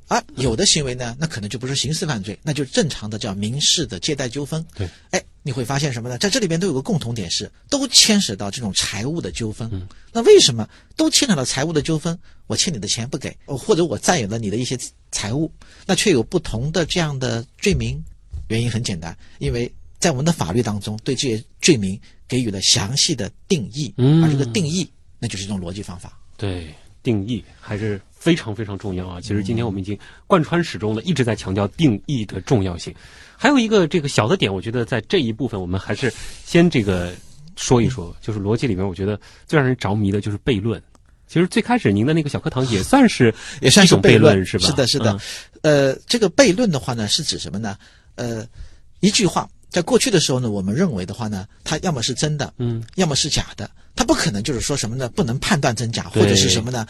[0.07, 4.65] 啊有的行为呢，那可能就不是刑事犯罪，那就正常的叫民事的借贷纠纷。
[4.73, 6.17] 对，哎，你会发现什么呢？
[6.17, 9.69] 在这里边都有个共同点是，都牵扯到这种财务的纠纷。
[9.73, 10.65] 嗯，那为什么
[10.95, 12.17] 都牵扯到财务的纠纷？
[12.47, 14.79] 我欠你的钱不给，哦或者我占有了你的一些
[15.11, 15.51] 财物，
[15.85, 18.01] 那却有不同的这样的罪名？
[18.47, 19.69] 原因很简单，因为
[20.07, 24.89] 在我们的法律当中，对这些罪名给予了详细的定义，嗯而这个定义，
[25.19, 26.17] 那就是一种逻辑方法。
[26.37, 29.19] 对，定义还是非常非常重要啊！
[29.19, 32.95] 其实今天我们已经贯穿始终的一直在强调定义的重要性。
[33.35, 36.09] 还有一个这个小的点，我觉得在这一部分我们还是
[36.45, 37.13] 先这个
[37.57, 40.81] 说一说，就是逻辑里面，我觉得最让人着迷的就是悖论。
[41.27, 44.67] 其实最开始您的那个小课堂也算是 也算是一种悖论是吧？
[44.67, 45.11] 是的，是的。
[45.11, 45.19] 嗯
[45.63, 47.77] 呃，这个悖论的话呢，是指什么呢？
[48.15, 48.47] 呃，
[49.01, 55.09] 一句话，在过去的时候呢，我们认为的话呢，它要么是真的，嗯，要么是假的，它不可能就是说什么呢？
[55.09, 56.85] 不能判断真假，或者是什么呢？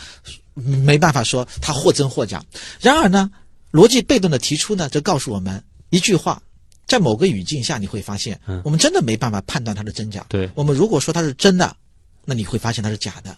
[0.54, 2.44] 没办法说它或真或假。
[2.80, 3.30] 然而呢，
[3.72, 6.42] 逻辑被动的提出呢，则告诉我们一句话。
[6.86, 10.26] 在某个语境下，你会发现，嗯我们真的没办法判断它的真假。
[10.30, 11.76] 对我们如果说它是真的，
[12.24, 13.32] 那你会发现它是假的；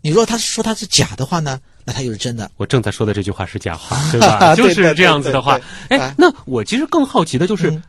[0.00, 2.50] 你如果他说它是假的话呢，那它又是真的。
[2.56, 4.56] 我正在说的这句话是假话， 对吧？
[4.56, 7.80] 就是这样子的话哎啊，那我其实更好奇的就是嗯，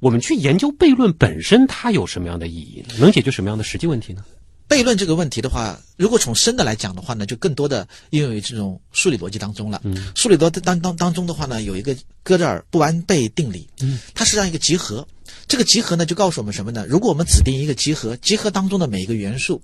[0.00, 2.94] 我们去研究悖论本身，它有什么样的意义呢？
[2.98, 4.24] 能解决什么样的实际问题呢？
[4.68, 9.80] 悖论这个问题的话，如果从深的来讲的话呢，就更多的应用于这种数理逻辑当中了。
[9.84, 15.06] 嗯，数理逻辑当当当中的话呢，有一个哥德尔不完备定理，嗯，它实际上一个集合。
[15.46, 16.86] 这个集合呢，就告诉我们什么呢？
[16.88, 19.60] 如果我们指定一个集合，集合当中的每一个元素，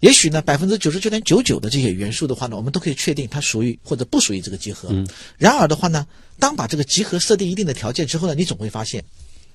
[0.00, 4.88] 也许呢百分之九十九点九九的这些元素的话呢，我们都可以确定它属于或者不属于这个集合。
[4.90, 5.06] 嗯。
[5.36, 6.04] 然而的话呢，
[6.40, 9.04] 当把这个集合设定一定的条件之后呢，你总会发现，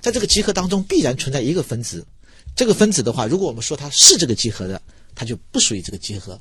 [0.04, 2.06] 在这个集合当中必然存在一个分子。
[2.58, 4.80] 这个分子的话，如果我们说它是这个集合的，
[5.16, 6.38] 它就不属于这个集合；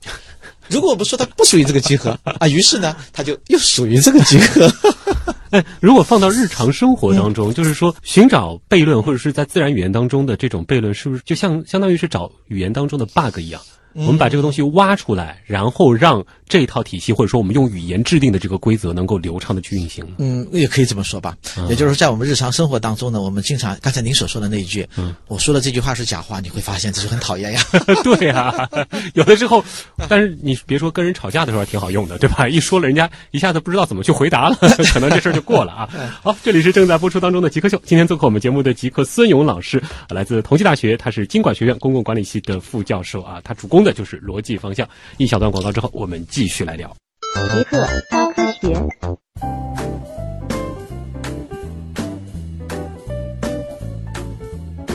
[0.66, 4.68] 如果我们说它不属于这个集合啊，于是呢，它就又属于这个集合。
[5.50, 13.62] 哎，如果放到日常生活当中，就是说寻找悖论，或者是在自然语言当中的这种悖论，是不是就像相当于是找语言当中的 bug 一样？
[13.94, 20.04] 我们把这个东西挖出来，然后让这套体系，或者说我们用语言制定的这个规则，能够流畅的去运行。
[20.18, 21.34] 嗯，也可以这么说吧。
[21.70, 27.62] 也就是说，在我们日常生活当中呢，我们经常刚才您所说的那一句，嗯，我说的这句话是假话，你会发现这是很讨厌呀。
[28.04, 28.68] 对呀、
[29.14, 29.64] 有的时候，
[30.10, 32.46] 但是你别说跟人吵架的时候还挺好用的，对吧？
[32.46, 34.56] 一说了，人家一下子不知道怎么去回答了，
[34.92, 35.88] 可能这事儿就过了啊。
[36.22, 44.86] 好，这里是正在播出当中的极客秀，今天做客我们节目的极客孙勇老师，来自同济大学，他是经管学院公共管理系的副教授啊，他主攻的就是逻辑方向。
[45.16, 46.94] 一小段广告之后，我们继续来聊。
[47.52, 48.74] 极客高科学。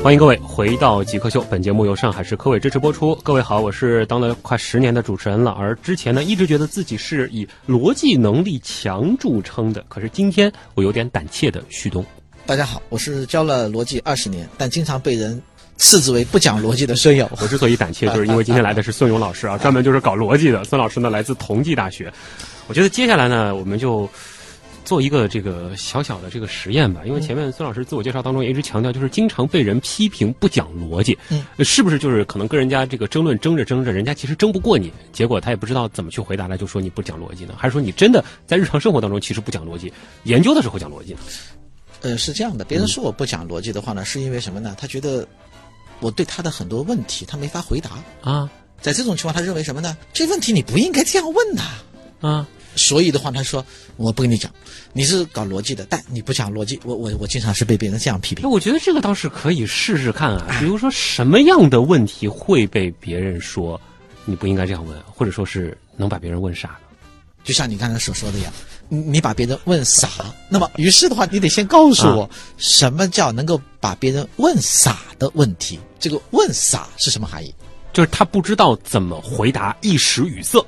[0.04, 3.14] 欢迎各位回到极客秀，本节目由上海市科委支持播出。
[3.24, 12.06] 各位好，我是当了快十年的主持人了，而之前呢，一直觉得自己是以逻辑能力强著称的，可是今天我有点胆怯的旭东。
[12.46, 15.42] 大家好，我是教了逻辑二十年，但经常被人
[15.78, 17.30] 斥之为不讲逻辑的孙友。
[17.42, 20.64] 我之所以胆怯，就是因为今天来的是孙勇老师啊，专门就是搞逻辑的。
[20.64, 22.12] 孙老师呢，来自同济大学。
[22.68, 24.10] 我觉得接下来呢，我们就
[24.84, 37.54] 做一个这个小小的这个实验吧，因为前面孙老师自我介绍当中也一直强调，就是经常被人批评不讲逻辑，嗯，是不是就是可能跟人家这个争论争着争着，人家其实争不过你，结果他也不知道怎么去回答了，就说你不讲逻辑呢？
[37.58, 39.92] 还是说你真的在日常生活当中其实不讲逻辑，
[40.24, 41.20] 研究的时候讲逻辑呢？
[42.02, 44.76] 呃，是这样的，别人说我不讲逻辑的话呢，是因为什么呢？
[44.80, 45.28] 他觉得
[46.00, 47.92] 我对他的很多问题他没法回答。
[48.22, 49.98] 啊在这种情况，他认为什么呢？
[50.14, 51.64] 这问题你不应该这样问呐。
[52.22, 54.52] 啊，所以的话，他说我不跟你讲，
[54.94, 56.80] 你是搞逻辑的，但你不讲逻辑。
[56.84, 58.50] 我我我经常是被别人这样批评哎，。
[58.50, 60.58] 我觉得这个倒是可以试试看啊。
[60.60, 63.82] 比如说，什么样的问题会被别人说
[64.26, 66.80] 你不应该这样问，或者说是能把别人问傻了？
[67.44, 68.54] 就像你刚才所说的一样，
[68.90, 70.10] 你你把别人问傻，
[70.50, 75.80] 那么于是的话，你得先告诉我，什么叫能够把别人问傻的问题？
[76.00, 77.54] 这个问傻是什么含义？
[77.92, 80.64] 就是他不知道怎么回答，一时语塞。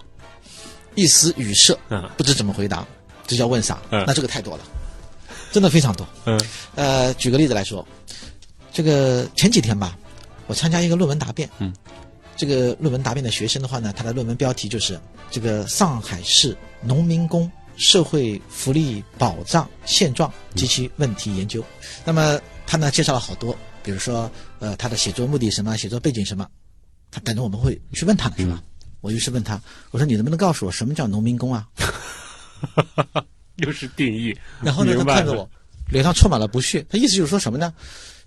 [0.96, 2.86] 一时语塞，嗯不知怎么回答，
[3.26, 3.80] 这叫问傻。
[3.92, 4.64] 嗯那这个太多了，
[5.52, 6.06] 真的非常多。
[6.26, 6.40] 嗯
[6.76, 7.88] 呃，举个例子来说，
[8.74, 9.98] 这个前几天吧，
[10.48, 11.48] 我参加一个论文答辩。
[11.60, 11.72] 嗯，
[12.36, 21.64] 这个论文答辩的学生的话呢，他的论文标题就是这个上海市农民工社会福利保障现状及其问题研究。
[22.06, 26.48] 那么他呢介绍了好多，比如说呃他的写作目的什么，写作背景什么，
[27.10, 28.62] 他等着我们会去问他呢是吧？
[29.02, 29.60] 我于是问他，
[29.92, 31.66] 我说你能不能告诉我什么叫农民工啊？
[33.56, 34.38] 又是定义。
[34.62, 35.50] 然后呢，他看着我，
[35.88, 36.86] 脸上充满了不屑。
[36.90, 37.74] 他意思就是说什么呢？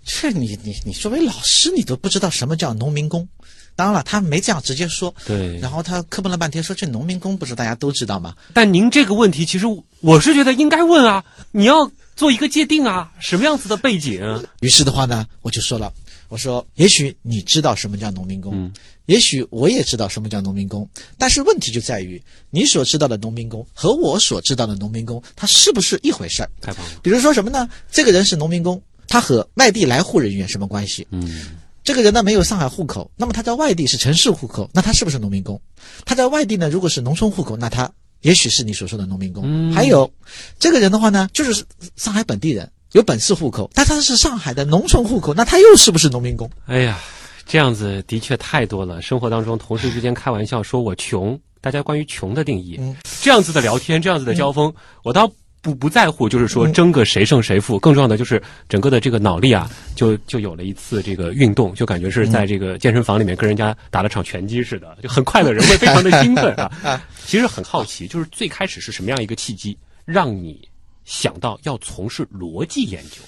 [0.03, 3.29] 这你你你作为老师，你都不知道什么叫农民工。
[3.75, 5.13] 当然了，他没这样直接说。
[5.25, 8.35] 对然后他磕碰了半天，说这农民工不是大家都知道吗？
[8.53, 9.65] 但您这个问题，其实
[10.01, 14.21] 我是觉得应该问啊，你要做一个界定啊，什么样子的背景？
[14.61, 15.91] 于是的话呢，我就说了，
[16.29, 18.71] 我说也许你知道什么叫农民工，嗯
[19.07, 26.49] 也许我也知道什么叫农民工，但是问题就在于你所知道的农民工和我所知道的农民工，他是不是一回事儿？
[26.61, 26.91] 太棒了。
[27.01, 27.67] 比如说什么呢？
[27.91, 31.05] 这个人是农民工，他和外地来沪人员什么关系？
[31.11, 35.61] 嗯这个人呢没有上海户口，那么他在外地是城市户口，那他是不是农民工？
[36.05, 37.91] 他在外地呢，如果是农村户口，那他
[38.21, 39.43] 也许是你所说的农民工。
[39.45, 40.09] 嗯还有
[40.57, 41.65] 这个人的话呢，就是
[41.97, 46.49] 上海本地人，有本市户口，但他是上海的农村户口，那他又是不是农民工？
[46.67, 46.97] 哎呀，
[47.45, 49.01] 这样子的确太多了。
[49.01, 55.29] 生活当中，同事之间开玩笑说我穷，大家关于穷的定义，嗯这样子的聊天，这样子的交锋，我倒
[55.63, 57.79] 不不在乎，就是说嗯争个谁胜谁负。
[57.79, 67.01] 更重要的就是整个的这个脑力啊，就就有了一次这个运动，就感觉是在这个健身房里面跟人家打了场拳击似的，就很快乐，人会非常 的兴奋啊。
[67.25, 70.67] 其实很好奇，就是最开始是什么样一个契机，让你
[71.05, 73.21] 想到要从事逻辑研究？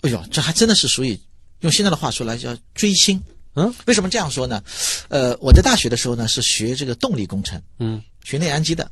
[0.00, 1.18] 哎呦，这还真的是属于
[1.60, 3.22] 用现在的话说来叫追星。
[3.56, 4.62] 嗯，为什么这样说呢？
[5.08, 8.90] 呃，我在大学的时候呢是学这个动力工程，嗯，学内燃机的。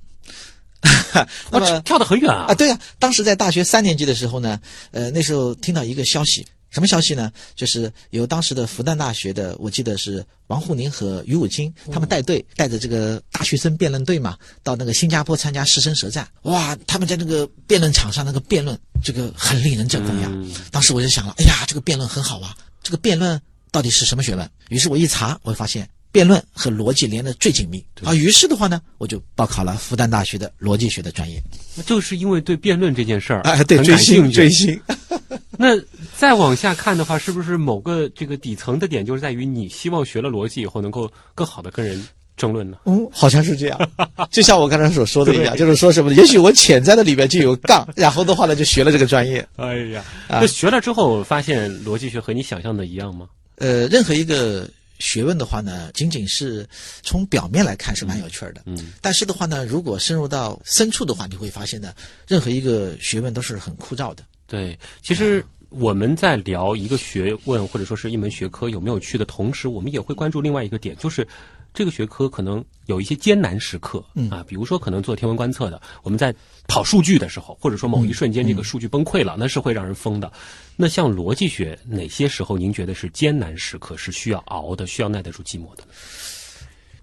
[0.83, 7.31] 哇， 那么这跳得很远啊啊，对呀、当时在大学三年级的时候呢，呃，那时候听到一个消息，什么消息呢？
[7.55, 16.27] 就是由当时的复旦大学的，我记得是王沪宁和于武清他们带队，带着这个大学生辩论队嘛，到那个新加坡参加师生舌战。
[16.43, 20.29] 哇，他们在那个辩论场上那个辩论，这个很令人振奋呀。
[20.33, 23.41] 嗯当时我就想了，哎呀，这个辩论很好啊，这个辩论
[23.71, 24.51] 到底是什么学问？
[24.71, 28.15] 于是我一查，我发现辩论和逻辑连得最紧密啊。
[28.15, 31.43] 于是的话呢，我就报考了复旦大学的逻辑学的专业。
[31.75, 33.97] 那就是因为对辩论这件事儿哎，对，追。
[33.97, 34.79] 星追星。
[35.59, 35.69] 那
[36.17, 42.05] 再往下看的话，是不是某个这个底层的点就是在于你希望学了逻辑以后能够更好的跟人
[42.37, 42.79] 争论呢？
[42.85, 43.91] 嗯，好像是这样，
[44.31, 46.13] 就像我刚才所说的一样， 就是说什么？
[46.15, 49.47] 也许我潜在的里边就有杠，然后的话呢，就学了这个专业。
[49.57, 53.29] 哎呀，啊那学了之后发现逻辑学和你想象的一样吗？
[53.57, 56.69] 呃，任何一个学问的话呢，仅仅是
[57.03, 61.93] 从表面来看是蛮有趣儿的，嗯，但是的话呢，如果深入到深处的话，你会发现呢，
[62.27, 64.25] 任何一个学问都是很枯燥的。
[64.47, 71.27] 对，其实我们在聊一个学问或者说是一门学科有没有趣的同时，我们也会关注另外一个点，就是
[71.75, 76.35] 这个学科可能有一些艰难时刻、嗯啊，比如说可能做天文观测的，我们在
[76.69, 80.31] 跑数据的时候，或者说某一瞬间这个数据崩溃了，那是会让人疯的。
[80.77, 85.85] 那像逻辑学，哪些时候您觉得是艰难时刻，是需要熬的，需要耐得住寂寞的？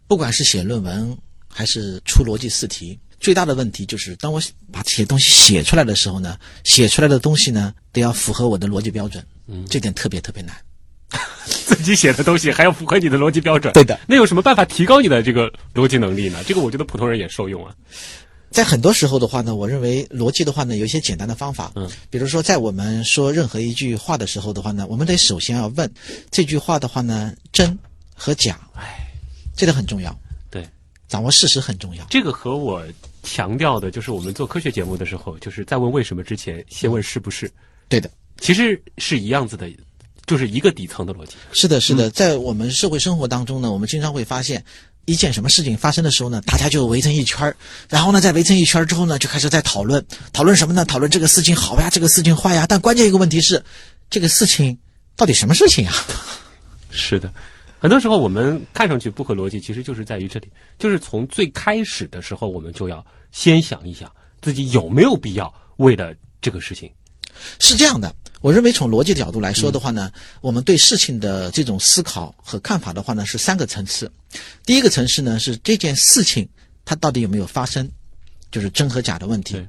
[0.07, 4.39] 不管是写论文还是出逻辑试题，最大的问题就是，当我
[4.71, 10.55] 把这些东西写出来的时候呢，写出来的东西呢，得要符合我的逻辑标准，嗯，这点特别特别难。
[11.45, 16.43] 自己写的东西还要符合你的逻辑标准，对的那有什么办法提高你的这个逻辑能力呢？
[16.45, 17.73] 这个我觉得普通人也受用啊。
[18.51, 21.71] 在很多时候的话呢，我认为逻辑的话呢，有一些简单的方法。
[21.75, 25.91] 嗯，比如说在我们说任何一句话的时候的话呢，我们得首先要问
[26.31, 27.77] 这句话的话呢，真
[28.15, 29.07] 和假，哎，
[29.55, 30.17] 这个很重要。
[30.49, 30.67] 对，
[31.07, 32.03] 掌握事实很重要。
[32.09, 32.83] 这个和我
[33.21, 37.51] 强调的就是我们做科学节目的时候，就是在问为什么之前，先问是不是，
[37.87, 39.69] 对的，其实是一样子的，
[40.29, 41.33] 就是一个底层的逻辑。
[41.51, 44.63] 是的，是的，在我们社会生活当中呢，我们经常会发现。
[45.05, 47.55] 一件什么事情发生的时候呢，大家就围成一圈儿，
[47.89, 50.85] 然后呢，在围成一圈儿之后呢，就开始在讨论，讨论什么呢？
[50.85, 52.67] 讨论这个事情好呀，这个事情坏呀。
[52.69, 53.63] 但关键一个问题是，
[54.07, 54.77] 这个事情
[55.15, 55.91] 到底什么事情呀？
[56.91, 57.33] 是的，
[57.79, 64.11] 很多时候我们看上去不合逻辑，其实就是在于这里，就是从最开始的时候，我们就要先想一想
[64.41, 66.87] 自己有没有必要为了这个事情。
[67.59, 74.11] 是这样的，我认为从逻辑角度来说的话呢，我们对事情的这种思考和看法的话呢，是三个层次。
[74.65, 76.47] 第一个层次呢是这件事情
[76.85, 77.89] 它到底有没有发生，
[78.51, 79.61] 就是真和假的问题，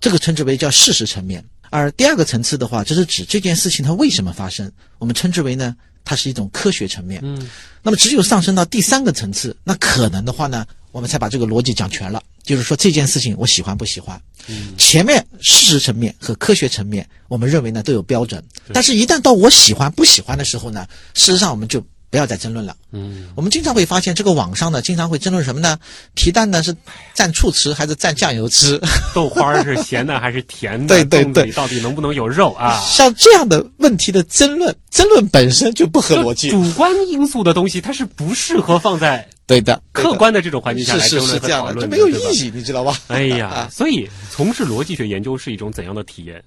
[0.00, 1.44] 这个称之为叫事实层面。
[1.70, 5.74] 而第二个层次的话，就是指这件事情它为什么发生，我们称之为呢，
[6.04, 7.18] 它是一种科学层面。
[7.24, 7.48] 嗯，
[7.82, 12.22] 那么只有上升到第三个层次，那可能的话呢，我们才把这个逻辑讲全了。
[12.44, 22.76] 就是说这件事情我喜欢不喜欢，嗯前面事实层面和科学层面，我们认为呢都有标准，但是一旦到我喜欢不喜欢的时候呢，事实上我们就不要再争论了。
[22.90, 25.78] 嗯，我们经常会发现，这个网上呢经常会争论什么呢？
[26.14, 26.74] 皮蛋呢是
[27.16, 28.80] 蘸醋吃还是蘸酱油吃？
[29.14, 30.96] 豆花是咸的还是甜的？
[31.06, 32.80] 对对对到底能不能有肉啊？
[32.80, 36.50] 像这样的问题的争论，争论本身就不合逻辑。
[36.50, 42.96] 主观因素的东西，它是不适合放在对的，客观的这种环境下来争论和是这样的，讨论，这没有意义，你知道吧？
[43.08, 46.42] 哎呀，所以从事逻辑学研究是一种怎样的体验？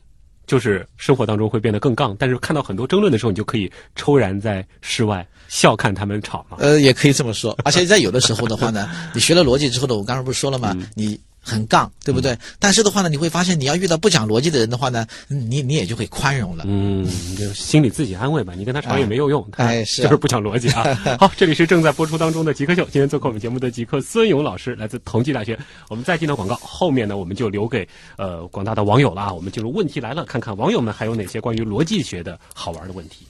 [0.48, 6.58] 就是生活当中会变得更杠，但是看到很多争论的时候，你就可以抽然在室外笑看他们吵嘛。
[6.60, 7.58] 呃，也可以这么说。
[7.66, 10.78] 而且在有的时候的话呢， 你学了逻辑之后呢，我刚才不是说了吗？
[10.94, 12.36] 你很杠，对不对？
[12.58, 16.64] 但是的话呢，你会发现，你要遇到不讲逻辑的人的话呢，你你也就会宽容了。
[16.68, 20.84] 嗯，就心里自己安慰吧，你跟他吵也没有用，他哎是啊 就是不讲逻辑啊。
[21.20, 25.56] 好，这里是正在播出当中的极客秀，今天做客我们节目的极客孙勇老师，来自同济大学。
[25.88, 29.32] 我们再进到广告，后面呢我们就留给呃广大的网友了啊。
[29.32, 33.28] 我们进入问题来了，看看网友们还有哪些关于逻辑学的好玩的问题。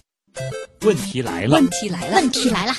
[0.81, 2.73] 问题来了问，题来了，问题来了，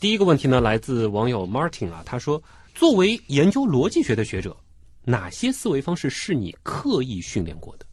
[0.00, 2.40] 第一个问题呢来自网友 Martin 啊，他说，
[2.72, 4.56] 作为研究逻辑学的学者，
[5.04, 7.86] 哪些思维方式是你刻意训练过的？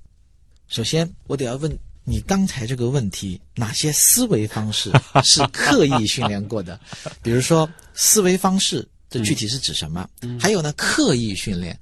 [0.67, 4.91] 首先，我得要问你刚才这个问题，哪些思维方式
[5.23, 6.79] 是刻意训练过的？
[7.23, 10.07] 比如说，思维方式，这具体是指什么？
[10.39, 11.77] 还有呢，刻意训练。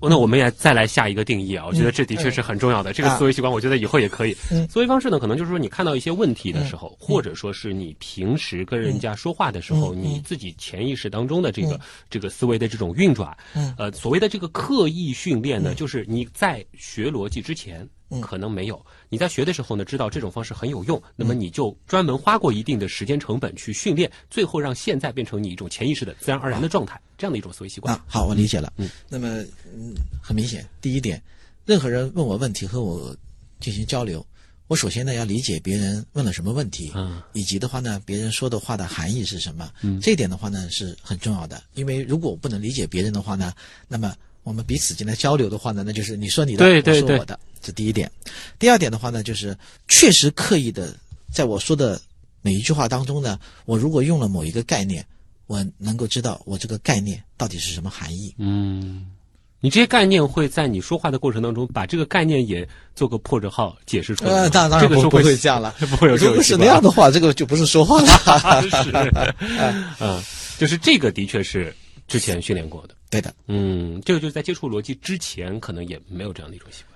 [0.00, 2.92] 那我们也再来下一个定义啊，我觉得这的确是很重要的。
[2.92, 4.34] 这个思维习惯，我觉得以后也可以。
[4.50, 13.36] 嗯思维方式呢，可能就是说你看到一些问题的时候，或者说是你平时跟人家说话的时候，你自己潜意识当中的这个、这个思维的这种运转。
[13.54, 17.86] 嗯呃，所谓的这个刻意训练呢，就是你在学逻辑之前。
[18.10, 27.94] 嗯可能没有，你在学的时候呢，知道这种方式很有用，那么你就专门花过一定的时间成本去训练，最后让现在变成你一种潜意识的自然而然的状态，这样的一种思维习惯。
[27.94, 28.72] 啊，好，我理解了。
[28.76, 29.28] 嗯，那么，
[29.72, 31.22] 嗯，很明显，第一点，
[31.64, 33.14] 任何人问我问题和我
[33.60, 34.26] 进行交流，
[34.66, 39.70] 我首先呢要理解别人问了什么问题，嗯以及的话呢，别人说的话的含义是什么。
[39.82, 43.52] 嗯这一点的话呢是很重要的，因为如果我不能理解别人的话呢，
[43.86, 48.10] 那么我们彼此间的交流的话呢，那就是你说你的，对对我说我的，这第一点。
[48.58, 49.56] 第二点的话呢，就是
[49.88, 50.94] 确实刻意的
[51.32, 52.00] 在我说的
[52.42, 55.04] 每一句话当中呢，我如果用了某一个概念，
[55.46, 58.34] 我能够知道我这个概念到底是什么含义。
[58.38, 59.06] 嗯，
[59.60, 64.36] 你这些概念会在你说话的过程当中，把这个概念也做个破折号解释出来吗。
[64.38, 68.62] 呃，当当然不不这个是会会这样了， 不会有这如果是那样的话，这个就不是说话了。
[68.84, 69.34] 是，
[70.00, 70.22] 嗯，
[70.58, 71.74] 就是这个的确是
[72.08, 72.94] 之前训练过的。
[73.10, 76.89] 对的，嗯，这个就是在接触逻辑之前，可能也没有这样的一种习惯。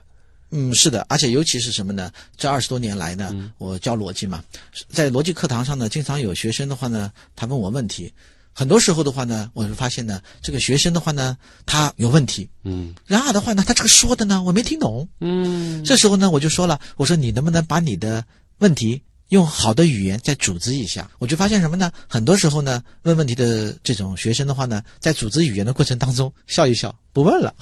[0.56, 2.12] 嗯，是的，而且尤其是什么呢？
[2.36, 4.44] 这二十多年来呢，我教逻辑嘛，
[4.88, 8.12] 在逻辑课堂上呢，经常有学生的话呢，他问我问题，
[8.52, 11.36] 很多时候的话呢，我就发现呢，这个学生的话呢，
[11.66, 15.08] 他有问题，嗯然而的话呢，他这个说的呢，我没听懂。
[15.20, 18.24] 嗯这时候呢，我就说了，我说你能不能把你的
[18.58, 21.10] 问题用好的语言再组织一下？
[21.18, 21.90] 我就发现什么呢？
[22.06, 27.52] 很多时候呢，问问题的这种学生的话呢，在组织语言的过程当中笑一笑，不问了。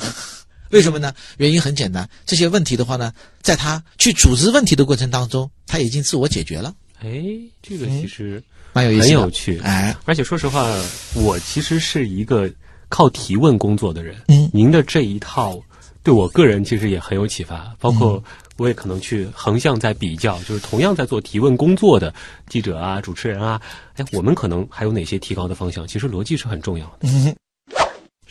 [0.72, 1.14] 为什么呢？
[1.36, 7.22] 原因很简单，这些问题的话呢，在他去组织问题的过程当中，他已经自我解决了，哎，
[7.62, 8.42] 这个其实
[8.72, 9.02] 蛮有意思。
[9.02, 9.58] 很有趣。
[9.60, 10.66] 哎，而且说实话，
[11.14, 12.50] 我其实是一个
[12.88, 14.16] 靠提问工作的人。
[14.28, 15.60] 嗯您的这一套
[16.02, 18.22] 对我个人其实也很有启发，包括
[18.56, 22.12] 我也可能去横向在比较，就是同样在做提问工作的
[22.48, 23.60] 记者啊、主持人啊，
[23.94, 25.86] 哎，我们可能还有哪些提高的方向？
[25.86, 27.08] 其实逻辑是很重要的。
[27.08, 27.34] 嗯，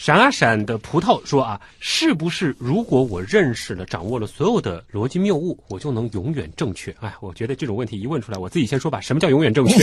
[0.04, 6.90] 闪啊闪的葡萄说啊，是不是如果我认识了、掌握了所有的逻辑谬误，我就能永远正确？
[7.02, 9.78] 哎，我觉得这种问题一问出来，我自己先说吧，什么叫永远正确？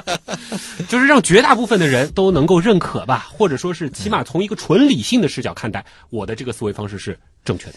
[0.88, 7.74] 就是让绝大部分的人都能够认可吧，或者说是起码从一个纯理性的视角看待，我的这个思维方式是正确的。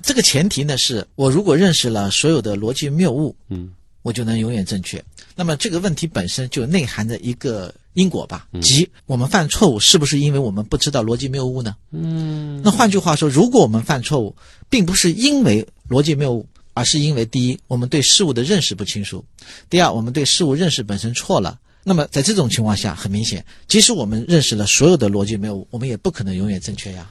[0.00, 5.04] 这个前提呢是我如果认识了所有的逻辑谬误，嗯我就能永远正确。
[5.36, 11.74] 那么这个问题本身就内含着一个因果吧，即我们犯错误是不是因为我们不知道逻辑谬误呢？
[11.90, 14.32] 嗯那换句话说，如果我们犯错误，
[14.70, 19.18] 并不是因为逻辑谬误，而是因为第一，我们对事物的认识不清楚；
[19.68, 21.58] 第二，我们对事物认识本身错了。
[21.82, 27.10] 那么在这种情况下，很明显，即使我们认识了所有的逻辑谬误，我们也不可能永远正确呀。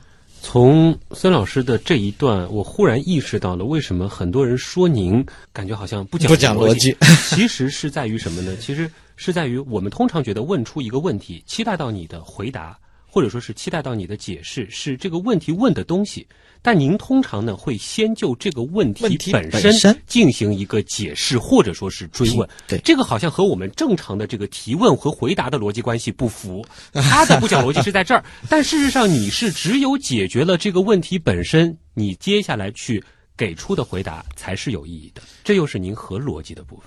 [0.49, 5.21] 从孙老师的这一段，我忽然意识到了为什么很多人说您
[5.51, 6.97] 感觉好像不讲不讲逻辑辑，
[7.35, 8.55] 其实是在于什么呢？
[8.55, 12.79] 其实是在于我们通常觉得问出一个问题，期待到你的回答，
[13.17, 16.23] 或者说是期待到你的解释，是这个问题问的东西。
[16.61, 22.47] 但您通常呢会先就这个问题本本身进行一个解释，或者说是追问。
[22.67, 26.63] 对这个好像和我们正常的这个提问和回答的逻辑关系不符。
[26.93, 33.03] 他的不讲逻辑是在这儿，但事实上你是只有解决了这个问题本身，你接下来去
[33.35, 35.23] 给出的回答才是有意义的。
[35.43, 36.85] 这又是您合逻辑的部分。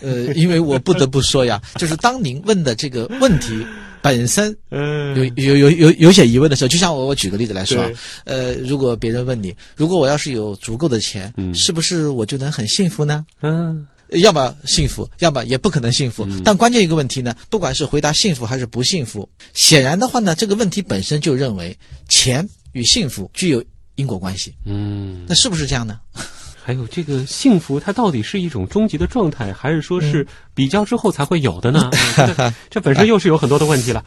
[0.00, 3.64] 呃，因为我不得不说呀，就是当您问的这个问题
[4.02, 7.90] 本身嗯有有有有有些疑问的时候，就像我我举个例子来说
[8.24, 13.24] 呃，如果别人问你，如果我要是有足够的钱，嗯是不是我就能很幸福呢？
[13.42, 16.26] 嗯要么幸福，要么也不可能幸福。
[16.44, 21.76] 但关键一个问题呢，不管是回答幸福还是不幸福，显然的话呢，这个问题本身就认为
[22.08, 23.62] 钱与幸福具有
[23.94, 26.00] 因果关系，嗯，那是不是这样呢？
[26.70, 31.90] 还有这个幸福，它到底是一种终极的状态，还是说是比较之后才会有的呢？
[32.70, 34.04] 这本身又是有很多的问题了。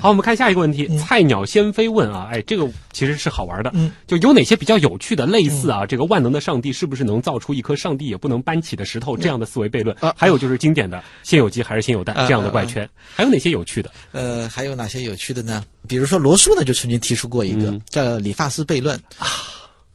[0.00, 0.88] 好，我们看下一个问题。
[0.90, 9.96] 嗯菜鸟先飞问啊，哎，这个其实是好玩的，嗯，就有哪些比较有趣的，类似啊，这个万能的上帝是不是能造出一颗上帝也不能搬起的石头这样的思维悖论？
[10.00, 13.92] 啊还有就是经典的先有鸡还是先有蛋啊这样的怪圈，还有哪些有趣的？
[14.10, 15.64] 呃，还有哪些有趣的呢？
[15.86, 19.26] 比如说罗素呢，就曾经提出过一个、嗯叫理发师悖论啊，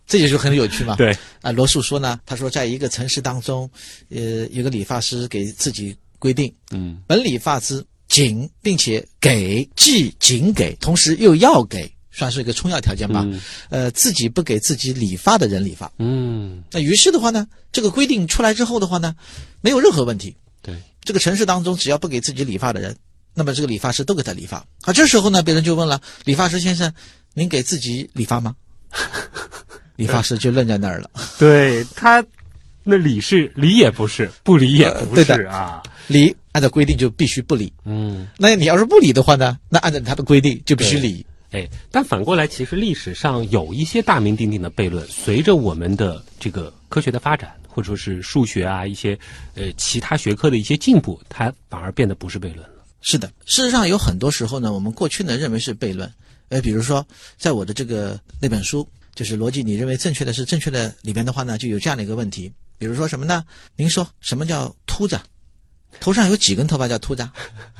[0.07, 0.95] 这也就很有趣嘛。
[0.95, 3.69] 对，啊，罗素说呢，他说在一个城市当中，
[4.09, 13.23] 呃，有个理发师给自己规定，嗯本理发师仅并且给，既仅给，同时又要给，算是一个充要条件吧。
[13.25, 15.91] 嗯呃，自己不给自己理发的人理发。
[15.97, 19.15] 嗯，那于是的话呢，这个规定出来之后的话呢，
[19.61, 20.35] 没有任何问题。
[20.61, 22.95] 对，这个城市当中，只要不给自己理发的人，
[23.33, 24.57] 那么这个理发师都给他理发。
[24.81, 26.93] 啊，这时候呢，别人就问了：“理发师先生，
[27.33, 28.55] 您给自己理发吗？”
[29.95, 31.09] 理发师就愣在那儿了。
[31.39, 32.23] 对他
[32.83, 35.81] 那理是理也不是，不理也不是啊。
[36.07, 38.27] 理按照规定就必须不理，嗯。
[38.37, 41.25] 那你要是不理的话呢，那按照他的规定就必须理。
[41.51, 49.17] 哎，但反过来，其实历史上有一些大名鼎鼎的悖论，随着我们的这个科学的发展，或者说是数学啊一些
[49.55, 52.83] 呃其他学科的一些进步，它反而变得不是悖论了。
[53.01, 56.11] 是的，事实上有很多时候呢，我们过去呢认为是悖论，
[56.49, 57.05] 呃，比如说
[57.37, 63.43] 在我的这个那本书就是逻辑你认为正确的是正确的里边的话呢，就有这样的一个问题，比如说什么呢？
[63.77, 65.19] 您说什么叫秃子？
[66.01, 67.25] 头上有几根头发叫秃子？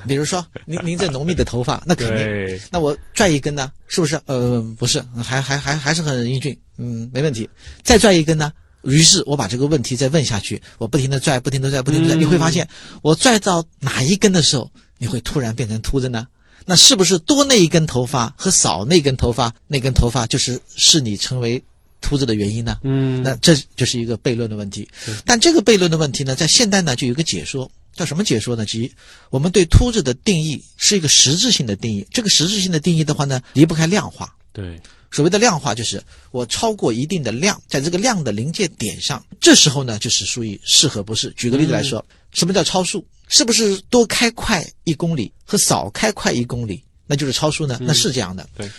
[0.07, 2.59] 比如说您您这浓密的头发，那肯定。
[2.71, 4.17] 那我拽一根呢，是不是？
[4.25, 7.49] 呃，不是，还还还还是很英俊，嗯，没问题。
[7.83, 8.53] 再拽一根呢？
[8.83, 12.65] 于是我把这个问题再问下去，我不停的拽，不停的拽，不停的拽，嗯你会发现，
[13.01, 16.25] 我拽到哪一根的时候，你会突然变成秃子呢？
[16.66, 21.63] 那是不是多那一根头发和少那根头发，那根头发就是是你成为
[22.01, 22.80] 秃子的原因呢？
[22.84, 24.88] 嗯，那这就是一个悖论的问题。
[25.26, 28.66] 但这个悖论的问题呢，在现代呢就有一个解说，叫什么解说呢？
[28.66, 28.91] 即
[29.30, 32.05] 我们对秃子的定义是一个实质性的定义。
[32.11, 34.36] 这个实质性的定义的话呢，离不开量化。
[34.51, 34.80] 对，
[35.11, 36.01] 所谓的量化，就是
[36.32, 41.32] 我超过一定的量，在这个量的临界点上，这时候呢，就是属于是和不是。
[41.38, 43.05] 举个例子来说，什么叫超速？
[43.28, 47.78] 是不是多开快一公里和少开快一公里，那就是超速呢？
[47.82, 48.47] 那是这样的。
[48.55, 48.69] 对，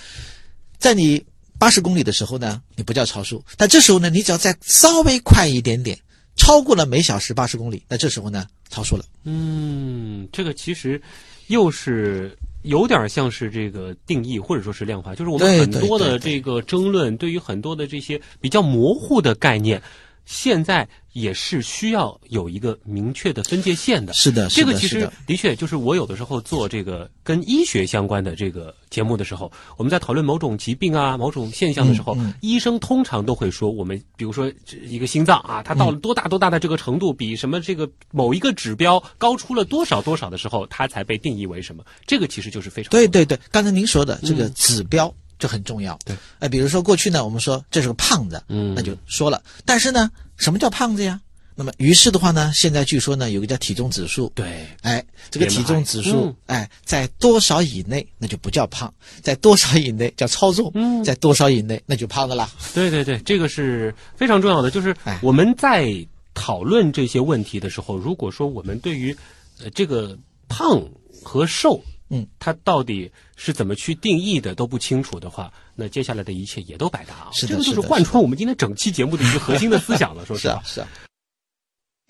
[0.78, 1.24] 在你
[1.59, 5.99] 八十公里的时候呢，你不叫超速，但这时候呢，你只要再稍微快一点点，
[6.36, 9.05] 超过了每小时八十公里，那这时候呢，超速了。
[9.24, 11.01] 嗯，这个其实
[11.47, 19.82] 又是有点像是这个定义，或者说是量化，就是我们很多的这个争论，对于很多的这些比较模糊的概念，
[20.24, 20.86] 现在
[21.16, 24.12] 也是需要有一个明确的分界线的。
[24.12, 25.34] 是的，这个其实的。
[25.34, 32.26] 确就是我有的时候做这个跟医学相关的这个节目的时候，我们在讨论某种疾病啊、某种现象的时候，嗯。
[32.26, 32.34] 嗯。
[32.42, 34.52] 医生通常都会说，我们比如说
[34.82, 41.82] 一个心脏啊，它到了多大多大的这个程度，比什么这个某一个指标高出了多少多少的时候，它才被定义为什么？
[42.06, 44.52] 这个其实就是非常对对对，刚才您说的这个嗯。
[44.54, 45.99] 指标就很重要。
[46.05, 49.43] 对，哎，比如说过去呢，我们说这是个胖子，嗯那就说了。
[49.64, 51.20] 但是呢，什么叫胖子呀？
[51.59, 62.51] 那么于是的话呢，现在据说呢有个叫体重指数，对哎，这个体重指数嗯，哎，在多少以内那就不叫胖，在多少以内叫超重，嗯在多少以内那就胖的啦。
[62.74, 64.70] 对对对，这个是非常重要的。
[64.70, 65.91] 就是哎我们在
[66.34, 69.16] 讨论这些问题的时候，如果说我们对于
[69.59, 70.14] 呃这个
[70.49, 70.87] 胖
[71.24, 77.30] 和瘦，嗯，它到底是怎么去定义的都不清楚的话，那接下来的一切也都白搭啊。
[77.32, 80.24] 是的这个就是贯穿我们今天整期节目的一个核心的思想了。
[80.24, 80.88] 说实话是啊，，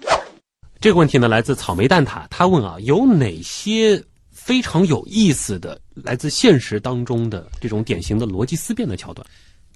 [0.02, 0.20] 是啊。
[0.80, 9.26] 这个问题呢，来自草莓蛋挞，他问啊，有哪些非常有意思的来自现实当中的这种典型的逻辑思辨的桥段？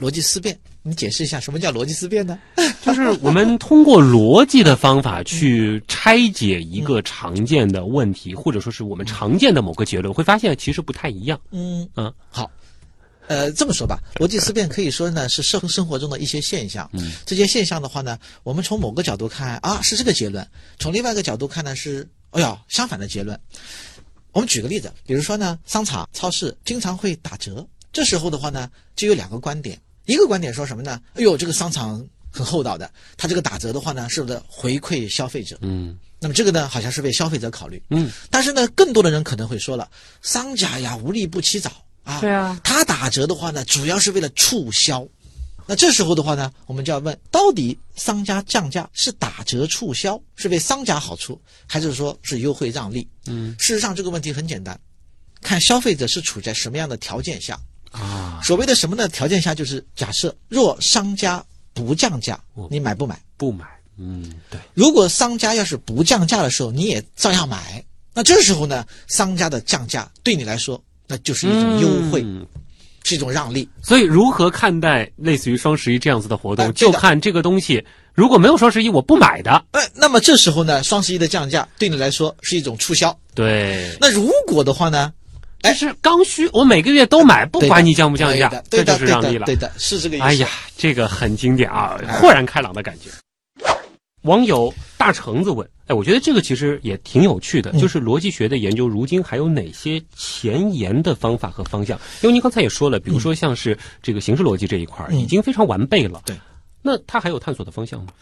[0.00, 2.38] 逻辑思辨，你解释一下什么叫逻辑思辨呢？
[2.82, 11.38] 就是我们通过逻辑的方法去拆解一个常见的问题，或者说是我们常见的某个结论，会发现其实不太一样。
[11.50, 12.50] 嗯嗯，好。
[13.28, 16.90] 呃，这么说吧，逻辑思辨可以说呢是社会生活中的一些现象。
[16.94, 20.44] 嗯，这些现象的话呢，我们从某个角度看啊是这个结论，
[20.80, 23.38] 从另外一个角度看呢是，哎呀相反的结论。
[24.32, 31.00] 我们举个例子，比如说呢，商场、超市经常会打折，这时候的话呢，就有两个观点，一个观点说什么呢？
[31.14, 35.58] 哎呦，这个商场很厚道的，它这个打折的话呢，是不是回馈消费者。
[35.62, 37.82] 嗯那么这个呢，好像是为消费者考虑。
[37.88, 39.90] 嗯，但是呢，更多的人可能会说了，
[40.20, 41.72] 商家呀无利不起早
[42.04, 42.20] 啊。
[42.20, 45.06] 对啊，他打折的话呢，主要是为了促销。
[45.66, 53.08] 那这时候的话呢，我们就要问，到底商家降价是打折促销，是为商家好处，还是说是优惠让利？
[53.26, 54.78] 嗯事实上，这个问题很简单，
[55.40, 57.58] 看消费者是处在什么样的条件下。
[57.90, 59.08] 啊，所谓的什么呢？
[59.08, 63.20] 条件下就是假设，若商家不降价哦，你买不买？
[63.36, 63.64] 不买。
[63.98, 67.84] 嗯，对，如果商家要是不降价的时候，你也照样买，
[68.14, 72.46] 那这时候呢，商家的降价对你来说，那就是一种优惠，嗯
[73.02, 73.68] 是一种让利。
[73.82, 77.84] 所以，如何看待类似于双十一这样子的活动，就看这个东西
[78.14, 79.64] 如果没有双十一，我不买的。
[79.72, 83.18] 呃，那么这时候呢，双十一的降价对你来说是一种促销。
[83.34, 85.12] 对，那如果的话呢，
[85.62, 89.46] 但是刚需，我每个月都买，不管你降不降价，这就是让利了。
[89.46, 90.24] 对的，是这个意思。
[90.24, 93.10] 哎呀，这个很经典啊，豁然开朗的感觉。
[94.22, 101.98] 网友大橙子问：“哎，我觉得这个其实也挺有趣的，嗯就是逻辑学的研究，如今还有哪些前沿的方法和方向？
[102.20, 106.36] 因为您刚才也说了，比如说像是这个形式逻辑这一块已经非常完备了，对，
[106.82, 108.12] 那它还有探索的方向吗？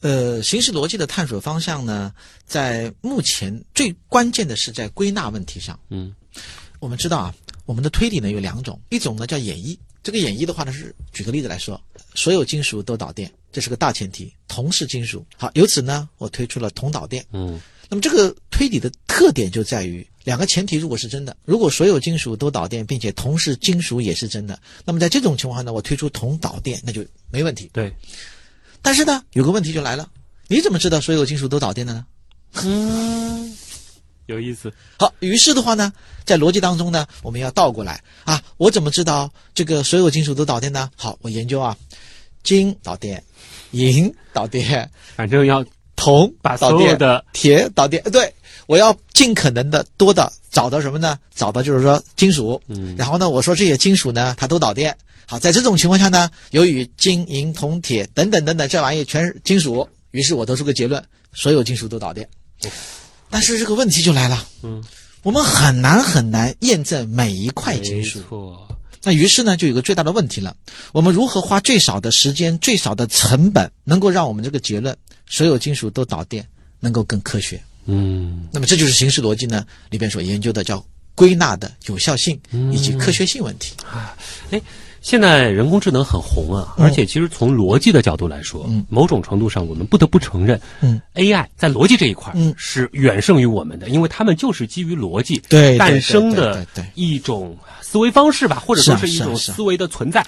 [0.00, 2.10] 呃，形式逻辑的探索方向呢，
[2.46, 5.78] 在目前最关键的是在归纳问题上。
[5.90, 6.14] 嗯
[6.78, 9.76] 我们知道啊，我们的推理呢有两种，一种呢叫演绎。
[10.02, 11.80] 这个演绎的话呢是，举个例子来说，
[12.14, 15.24] 所有金属都导电，这是个大前提，铜是金属。
[15.36, 17.24] 好，由此呢，我推出了铜导电。
[17.32, 27.68] 嗯那么这个推理的特点就在于，两个前提如果是真的，如果所有金属都导电，并且铜是金属也是真的，那么在这种情况下呢，我推出铜导电那就没问题。
[27.70, 27.94] 对，
[28.80, 30.10] 但是呢，有个问题就来了，
[30.48, 32.06] 你怎么知道所有金属都导电的呢？
[32.64, 33.56] 嗯，
[34.32, 34.72] 有意思。
[34.98, 35.92] 好，于是的话呢，
[36.24, 40.90] 在逻辑当中呢，我们要倒过来啊，我怎么知道这个所有金属都导电呢？
[40.96, 41.76] 好，我研究啊，
[42.42, 43.22] 金导电，
[43.70, 45.64] 银导电，反正要
[45.94, 48.32] 铜把导电，所有的铁导电，对
[48.66, 51.18] 我要尽可能的多的找到什么呢？
[51.34, 54.96] 找到就是说金属，嗯然后呢，我说这些金属呢，它都导电。
[55.26, 61.02] 好，在这种情况下呢，由于金、银、铜、铁等等等等这玩意全是金属，于是我得出个结论：
[61.32, 62.28] 所有金属都导电。
[63.32, 64.84] 但是这个问题就来了，嗯，
[65.22, 68.20] 我们很难很难验证每一块金没属。
[68.28, 68.68] 错，
[69.02, 70.54] 那于是呢，就有个最大的问题了：
[70.92, 74.94] 我们如何花最少的时间、最少的成本，能够让我们这个结论
[75.26, 76.46] 所有金属都导电
[76.78, 77.60] 能够更科学？
[77.86, 83.72] 嗯那么这就是形式逻辑呢里边所研究的叫归纳的有效性以及科学性问题。
[85.02, 86.84] 现在人工智能很红啊，嗯。
[86.84, 88.86] 而且其实从逻辑的角度来说，嗯。
[88.88, 92.54] 某种程度上我们不得不承认，嗯，AI 在逻辑这一块嗯。
[92.56, 95.42] 是远胜于我们的，因为他们就是基于逻辑
[95.76, 100.24] 诞生的一种思维方式吧，或者说是一种思维的存在。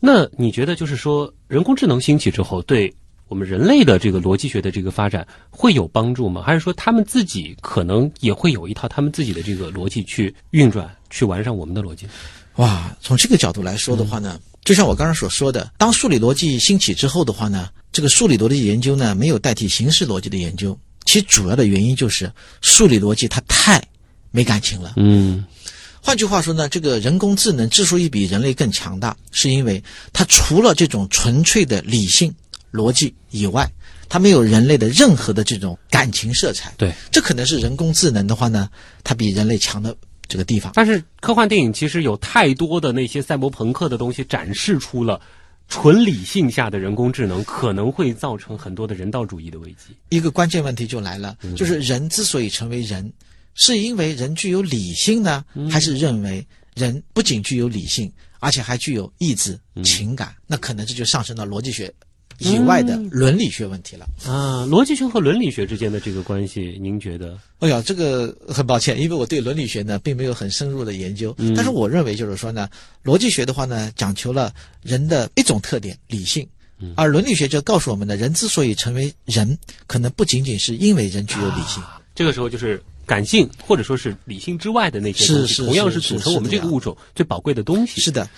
[0.00, 2.94] 那你觉得就是说，人工智能兴起之后，对
[3.26, 6.40] 我们人类的这个逻辑学的这个发展会有帮助吗？
[6.40, 12.06] 还是说他们自己可能也会有一套他们自己的这个逻辑去运转，去完善我们的逻辑？
[12.58, 22.30] 哇，从这个角度来说的话呢，就像我刚刚所说的，当数理逻辑兴起之后的话呢，这个数理逻辑研究呢没有代替形式逻辑的研究，其主要的原因就是
[22.60, 23.82] 数理逻辑它太
[24.30, 24.94] 没感情了。
[24.96, 25.44] 嗯
[26.00, 29.82] 换句话说呢，这个人工智能之所以比人类更强大，是因为
[30.12, 32.34] 它除了这种纯粹的理性
[32.72, 33.70] 逻辑以外，
[34.08, 36.72] 它没有人类的任何的这种感情色彩。
[36.78, 38.68] 对，这可能是人工智能的话呢，
[39.04, 39.94] 它比人类强的
[40.28, 40.72] 这个地方。
[40.74, 45.20] 但是科幻电影其实有太多的那些赛博朋克的东西展示出了。
[45.70, 49.94] 纯理性下的人工智能可能会造成很多的人道主义的危机。
[50.08, 53.12] 一个关键问题就来了，就是人之所以成为人，
[53.54, 56.42] 是因为人具有理性呢，还是认为
[56.74, 60.34] 人不仅具有理性，而且还具有意志、情感？
[60.46, 61.92] 那可能这就上升到逻辑学
[62.38, 64.06] 以外的伦理学问题了。
[64.26, 67.38] 啊，逻辑学和伦理学之间的这个关系，您觉得？
[67.58, 71.36] 哎呀，这个很抱歉，因为我对伦理学呢并没有很深入的研究。
[71.54, 72.68] 但是我认为就是说呢，
[73.04, 76.46] 逻辑学的话呢，讲求了人的一种特点——理性。
[76.94, 79.58] 而伦理学就告诉我们呢，人之所以成为人，
[79.88, 81.82] 可能不仅仅是因为人具有理性。
[82.14, 88.00] 这个时候就是感性或者说是理性之外的那些东西，是是同样是组成我们这个物种最宝贵的东西。
[88.00, 88.28] 是的，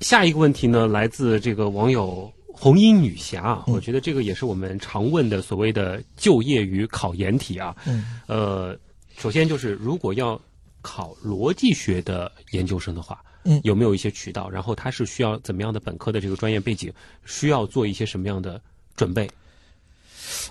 [0.00, 7.74] 下一个问题呢，来自这个网友红衣女侠啊，嗯我觉得这个也是我们常问的所谓的就业与考研题啊。
[7.84, 8.78] 嗯，呃，
[9.16, 10.40] 首先就是如果要
[10.82, 14.48] 考逻辑学的研究生的话，嗯有没有一些渠道？
[14.48, 16.92] 然后他是需要怎么样的本科的这个专业背景？
[17.26, 18.60] 需要做一些什么样的
[18.94, 19.28] 准备？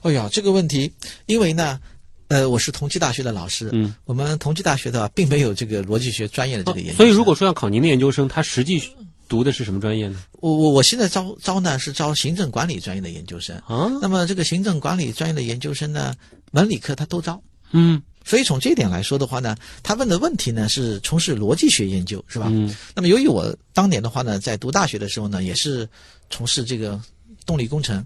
[0.02, 0.92] 哎呀，这个问题，
[1.26, 1.80] 因为呢，
[2.28, 8.82] 呃，我是同济大学的老师，嗯，我们同济大学的话并没有这个逻辑学专业的这个研究生、所以如果说要考您的研究生，他实际
[9.28, 10.24] 读的是什么专业呢？
[10.34, 16.14] 我我我现在招招呢是招行政管理专业的研究生，啊，那么这个行政管理专业的研究生呢，
[16.52, 17.42] 文理科他都招。
[17.72, 22.48] 嗯所以从这一点来说的话呢，他问的问题呢是从事逻辑学研究，是吧？
[22.50, 25.88] 嗯那么由于我当年的话呢，在读大学的时候呢，也是
[26.30, 27.00] 从事这个
[27.46, 28.06] 动力工程、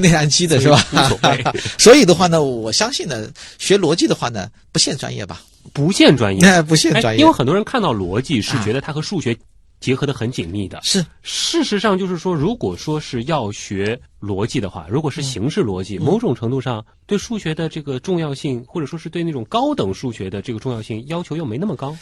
[0.00, 0.82] 内燃机的是吧？
[1.78, 5.42] 所以的话呢，我相信呢，学逻辑的话呢，不限专业吧？
[5.72, 9.36] 不限专业，那 不限专业，哎因为很多人看到逻辑是啊觉得它和数学
[9.84, 10.80] 结合的很紧密的。
[10.82, 21.94] 是事实上，就是说，如果说是要学逻辑的话，如果是形式逻嗯辑，某种程度上对数学的这个重要性，或者说是对那种高等数学的这个重要性要求又没那么高。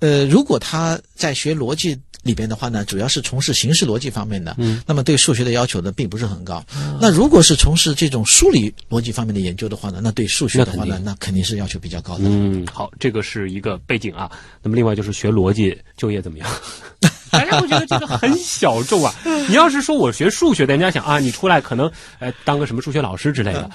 [0.00, 6.62] 呃，如果他在学逻辑里边的话呢，主要是从事形式逻辑方面的，嗯，那么对数学的要求呢并不是很高。
[7.00, 12.24] 那如果是从事这种数理逻辑方面的研究的话呢，那对数学的话呢，那肯定是要求比较高的。
[12.26, 14.30] 嗯，好，这个是一个背景啊。
[14.62, 16.48] 那么另外就是学逻辑就业怎么样？
[17.38, 19.14] 大家会觉得这个很小众啊。
[19.48, 23.70] 你要是说我学数学的，人家想啊，你出来可能呃当个什么数学老师之类的。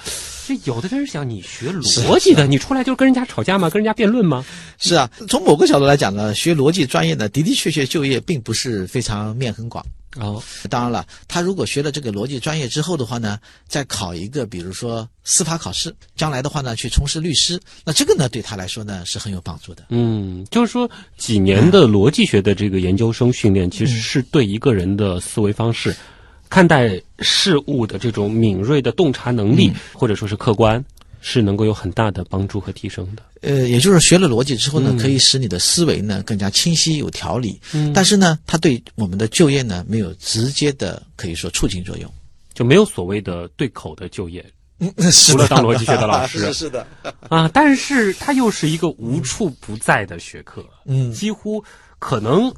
[0.46, 3.68] 这有的人想你学逻辑的，你出来就是跟人家吵架吗？
[3.68, 4.44] 跟人家辩论吗？
[4.78, 9.84] 是啊，从某个角度来讲呢，学逻辑专业的，的的确确就业并不是非常面很广。
[10.16, 13.38] 哦，当然了，他如果学了这个逻辑专业之后的话呢，
[13.68, 19.84] 再考一个，比如说司法考试，将来的话呢，去从事律师，那这个呢，对他来说呢是很有帮助的。
[19.90, 25.94] 嗯，就是说几年的逻辑学的这个研究生训练，其实是对一个人的思维方式、
[26.48, 30.82] 看待事物的这种敏锐的洞察能力，或者说是客观，
[31.20, 33.22] 是能够有很大的帮助和提升的。
[33.40, 37.60] 呃，也就是学了逻辑之后呢，可以使你的思维呢更加清晰有条理。
[37.72, 42.12] 嗯，但是呢，它对我们的就业呢没有直接的可以说促进作用。
[42.54, 44.44] 就没有所谓的对口的就业，
[44.80, 46.84] 嗯， 是除了当逻辑学的老师是 是的，
[47.28, 51.62] 啊，但是它又是一个无处不在的学科，嗯几乎
[52.00, 52.52] 可能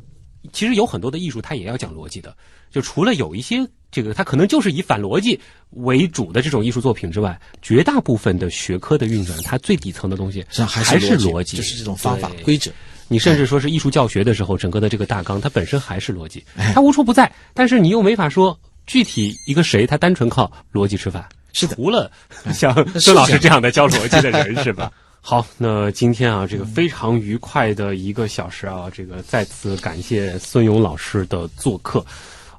[0.54, 2.34] 其实有很多的艺术它也要讲逻辑的，
[2.70, 3.58] 就除了有一些
[3.90, 5.38] 这个它可能就是以反逻辑
[5.70, 12.70] 为主的这种艺术作品之外，绝大部分的学科的运转，它最底层的东西还还是逻辑，就是这种方法规则。
[13.08, 22.08] 你甚至说是艺术教学的时候，整个的这个大纲它本身还是逻辑，哎它无处不在，但是你又没法说具体一个谁他单纯靠逻辑吃饭，是的除了
[22.54, 24.92] 像孙老师这样的教逻辑的人 是吧？
[25.20, 32.04] 好，那今天啊，这个非常愉快的一个小时啊，这个再次感谢孙勇老师的做客。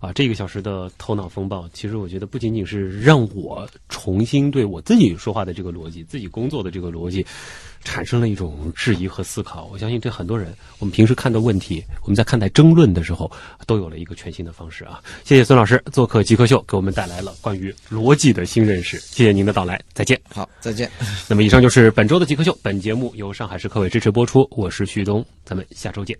[0.01, 7.23] 啊，这个小时的头脑风暴，其实我觉得不仅仅是让我重新对我自己说话的这个逻辑、自己工作的这个逻辑，
[7.83, 9.69] 产生了一种质疑和思考。
[9.71, 13.31] 我相信对很多人，我们平时看的问题，我们在看待争论的时候，
[13.67, 14.99] 都有了一个全新的方式啊！
[15.23, 18.97] 谢谢孙老师做客极客秀，给我们带来了关于逻辑的新认识。
[18.97, 20.19] 谢谢您的到来，再见。
[20.33, 20.89] 好，再见。
[21.29, 26.17] 那么以上就是本周的极客秀，本节目由上海市科委支持播出，我是旭东，咱们下周见。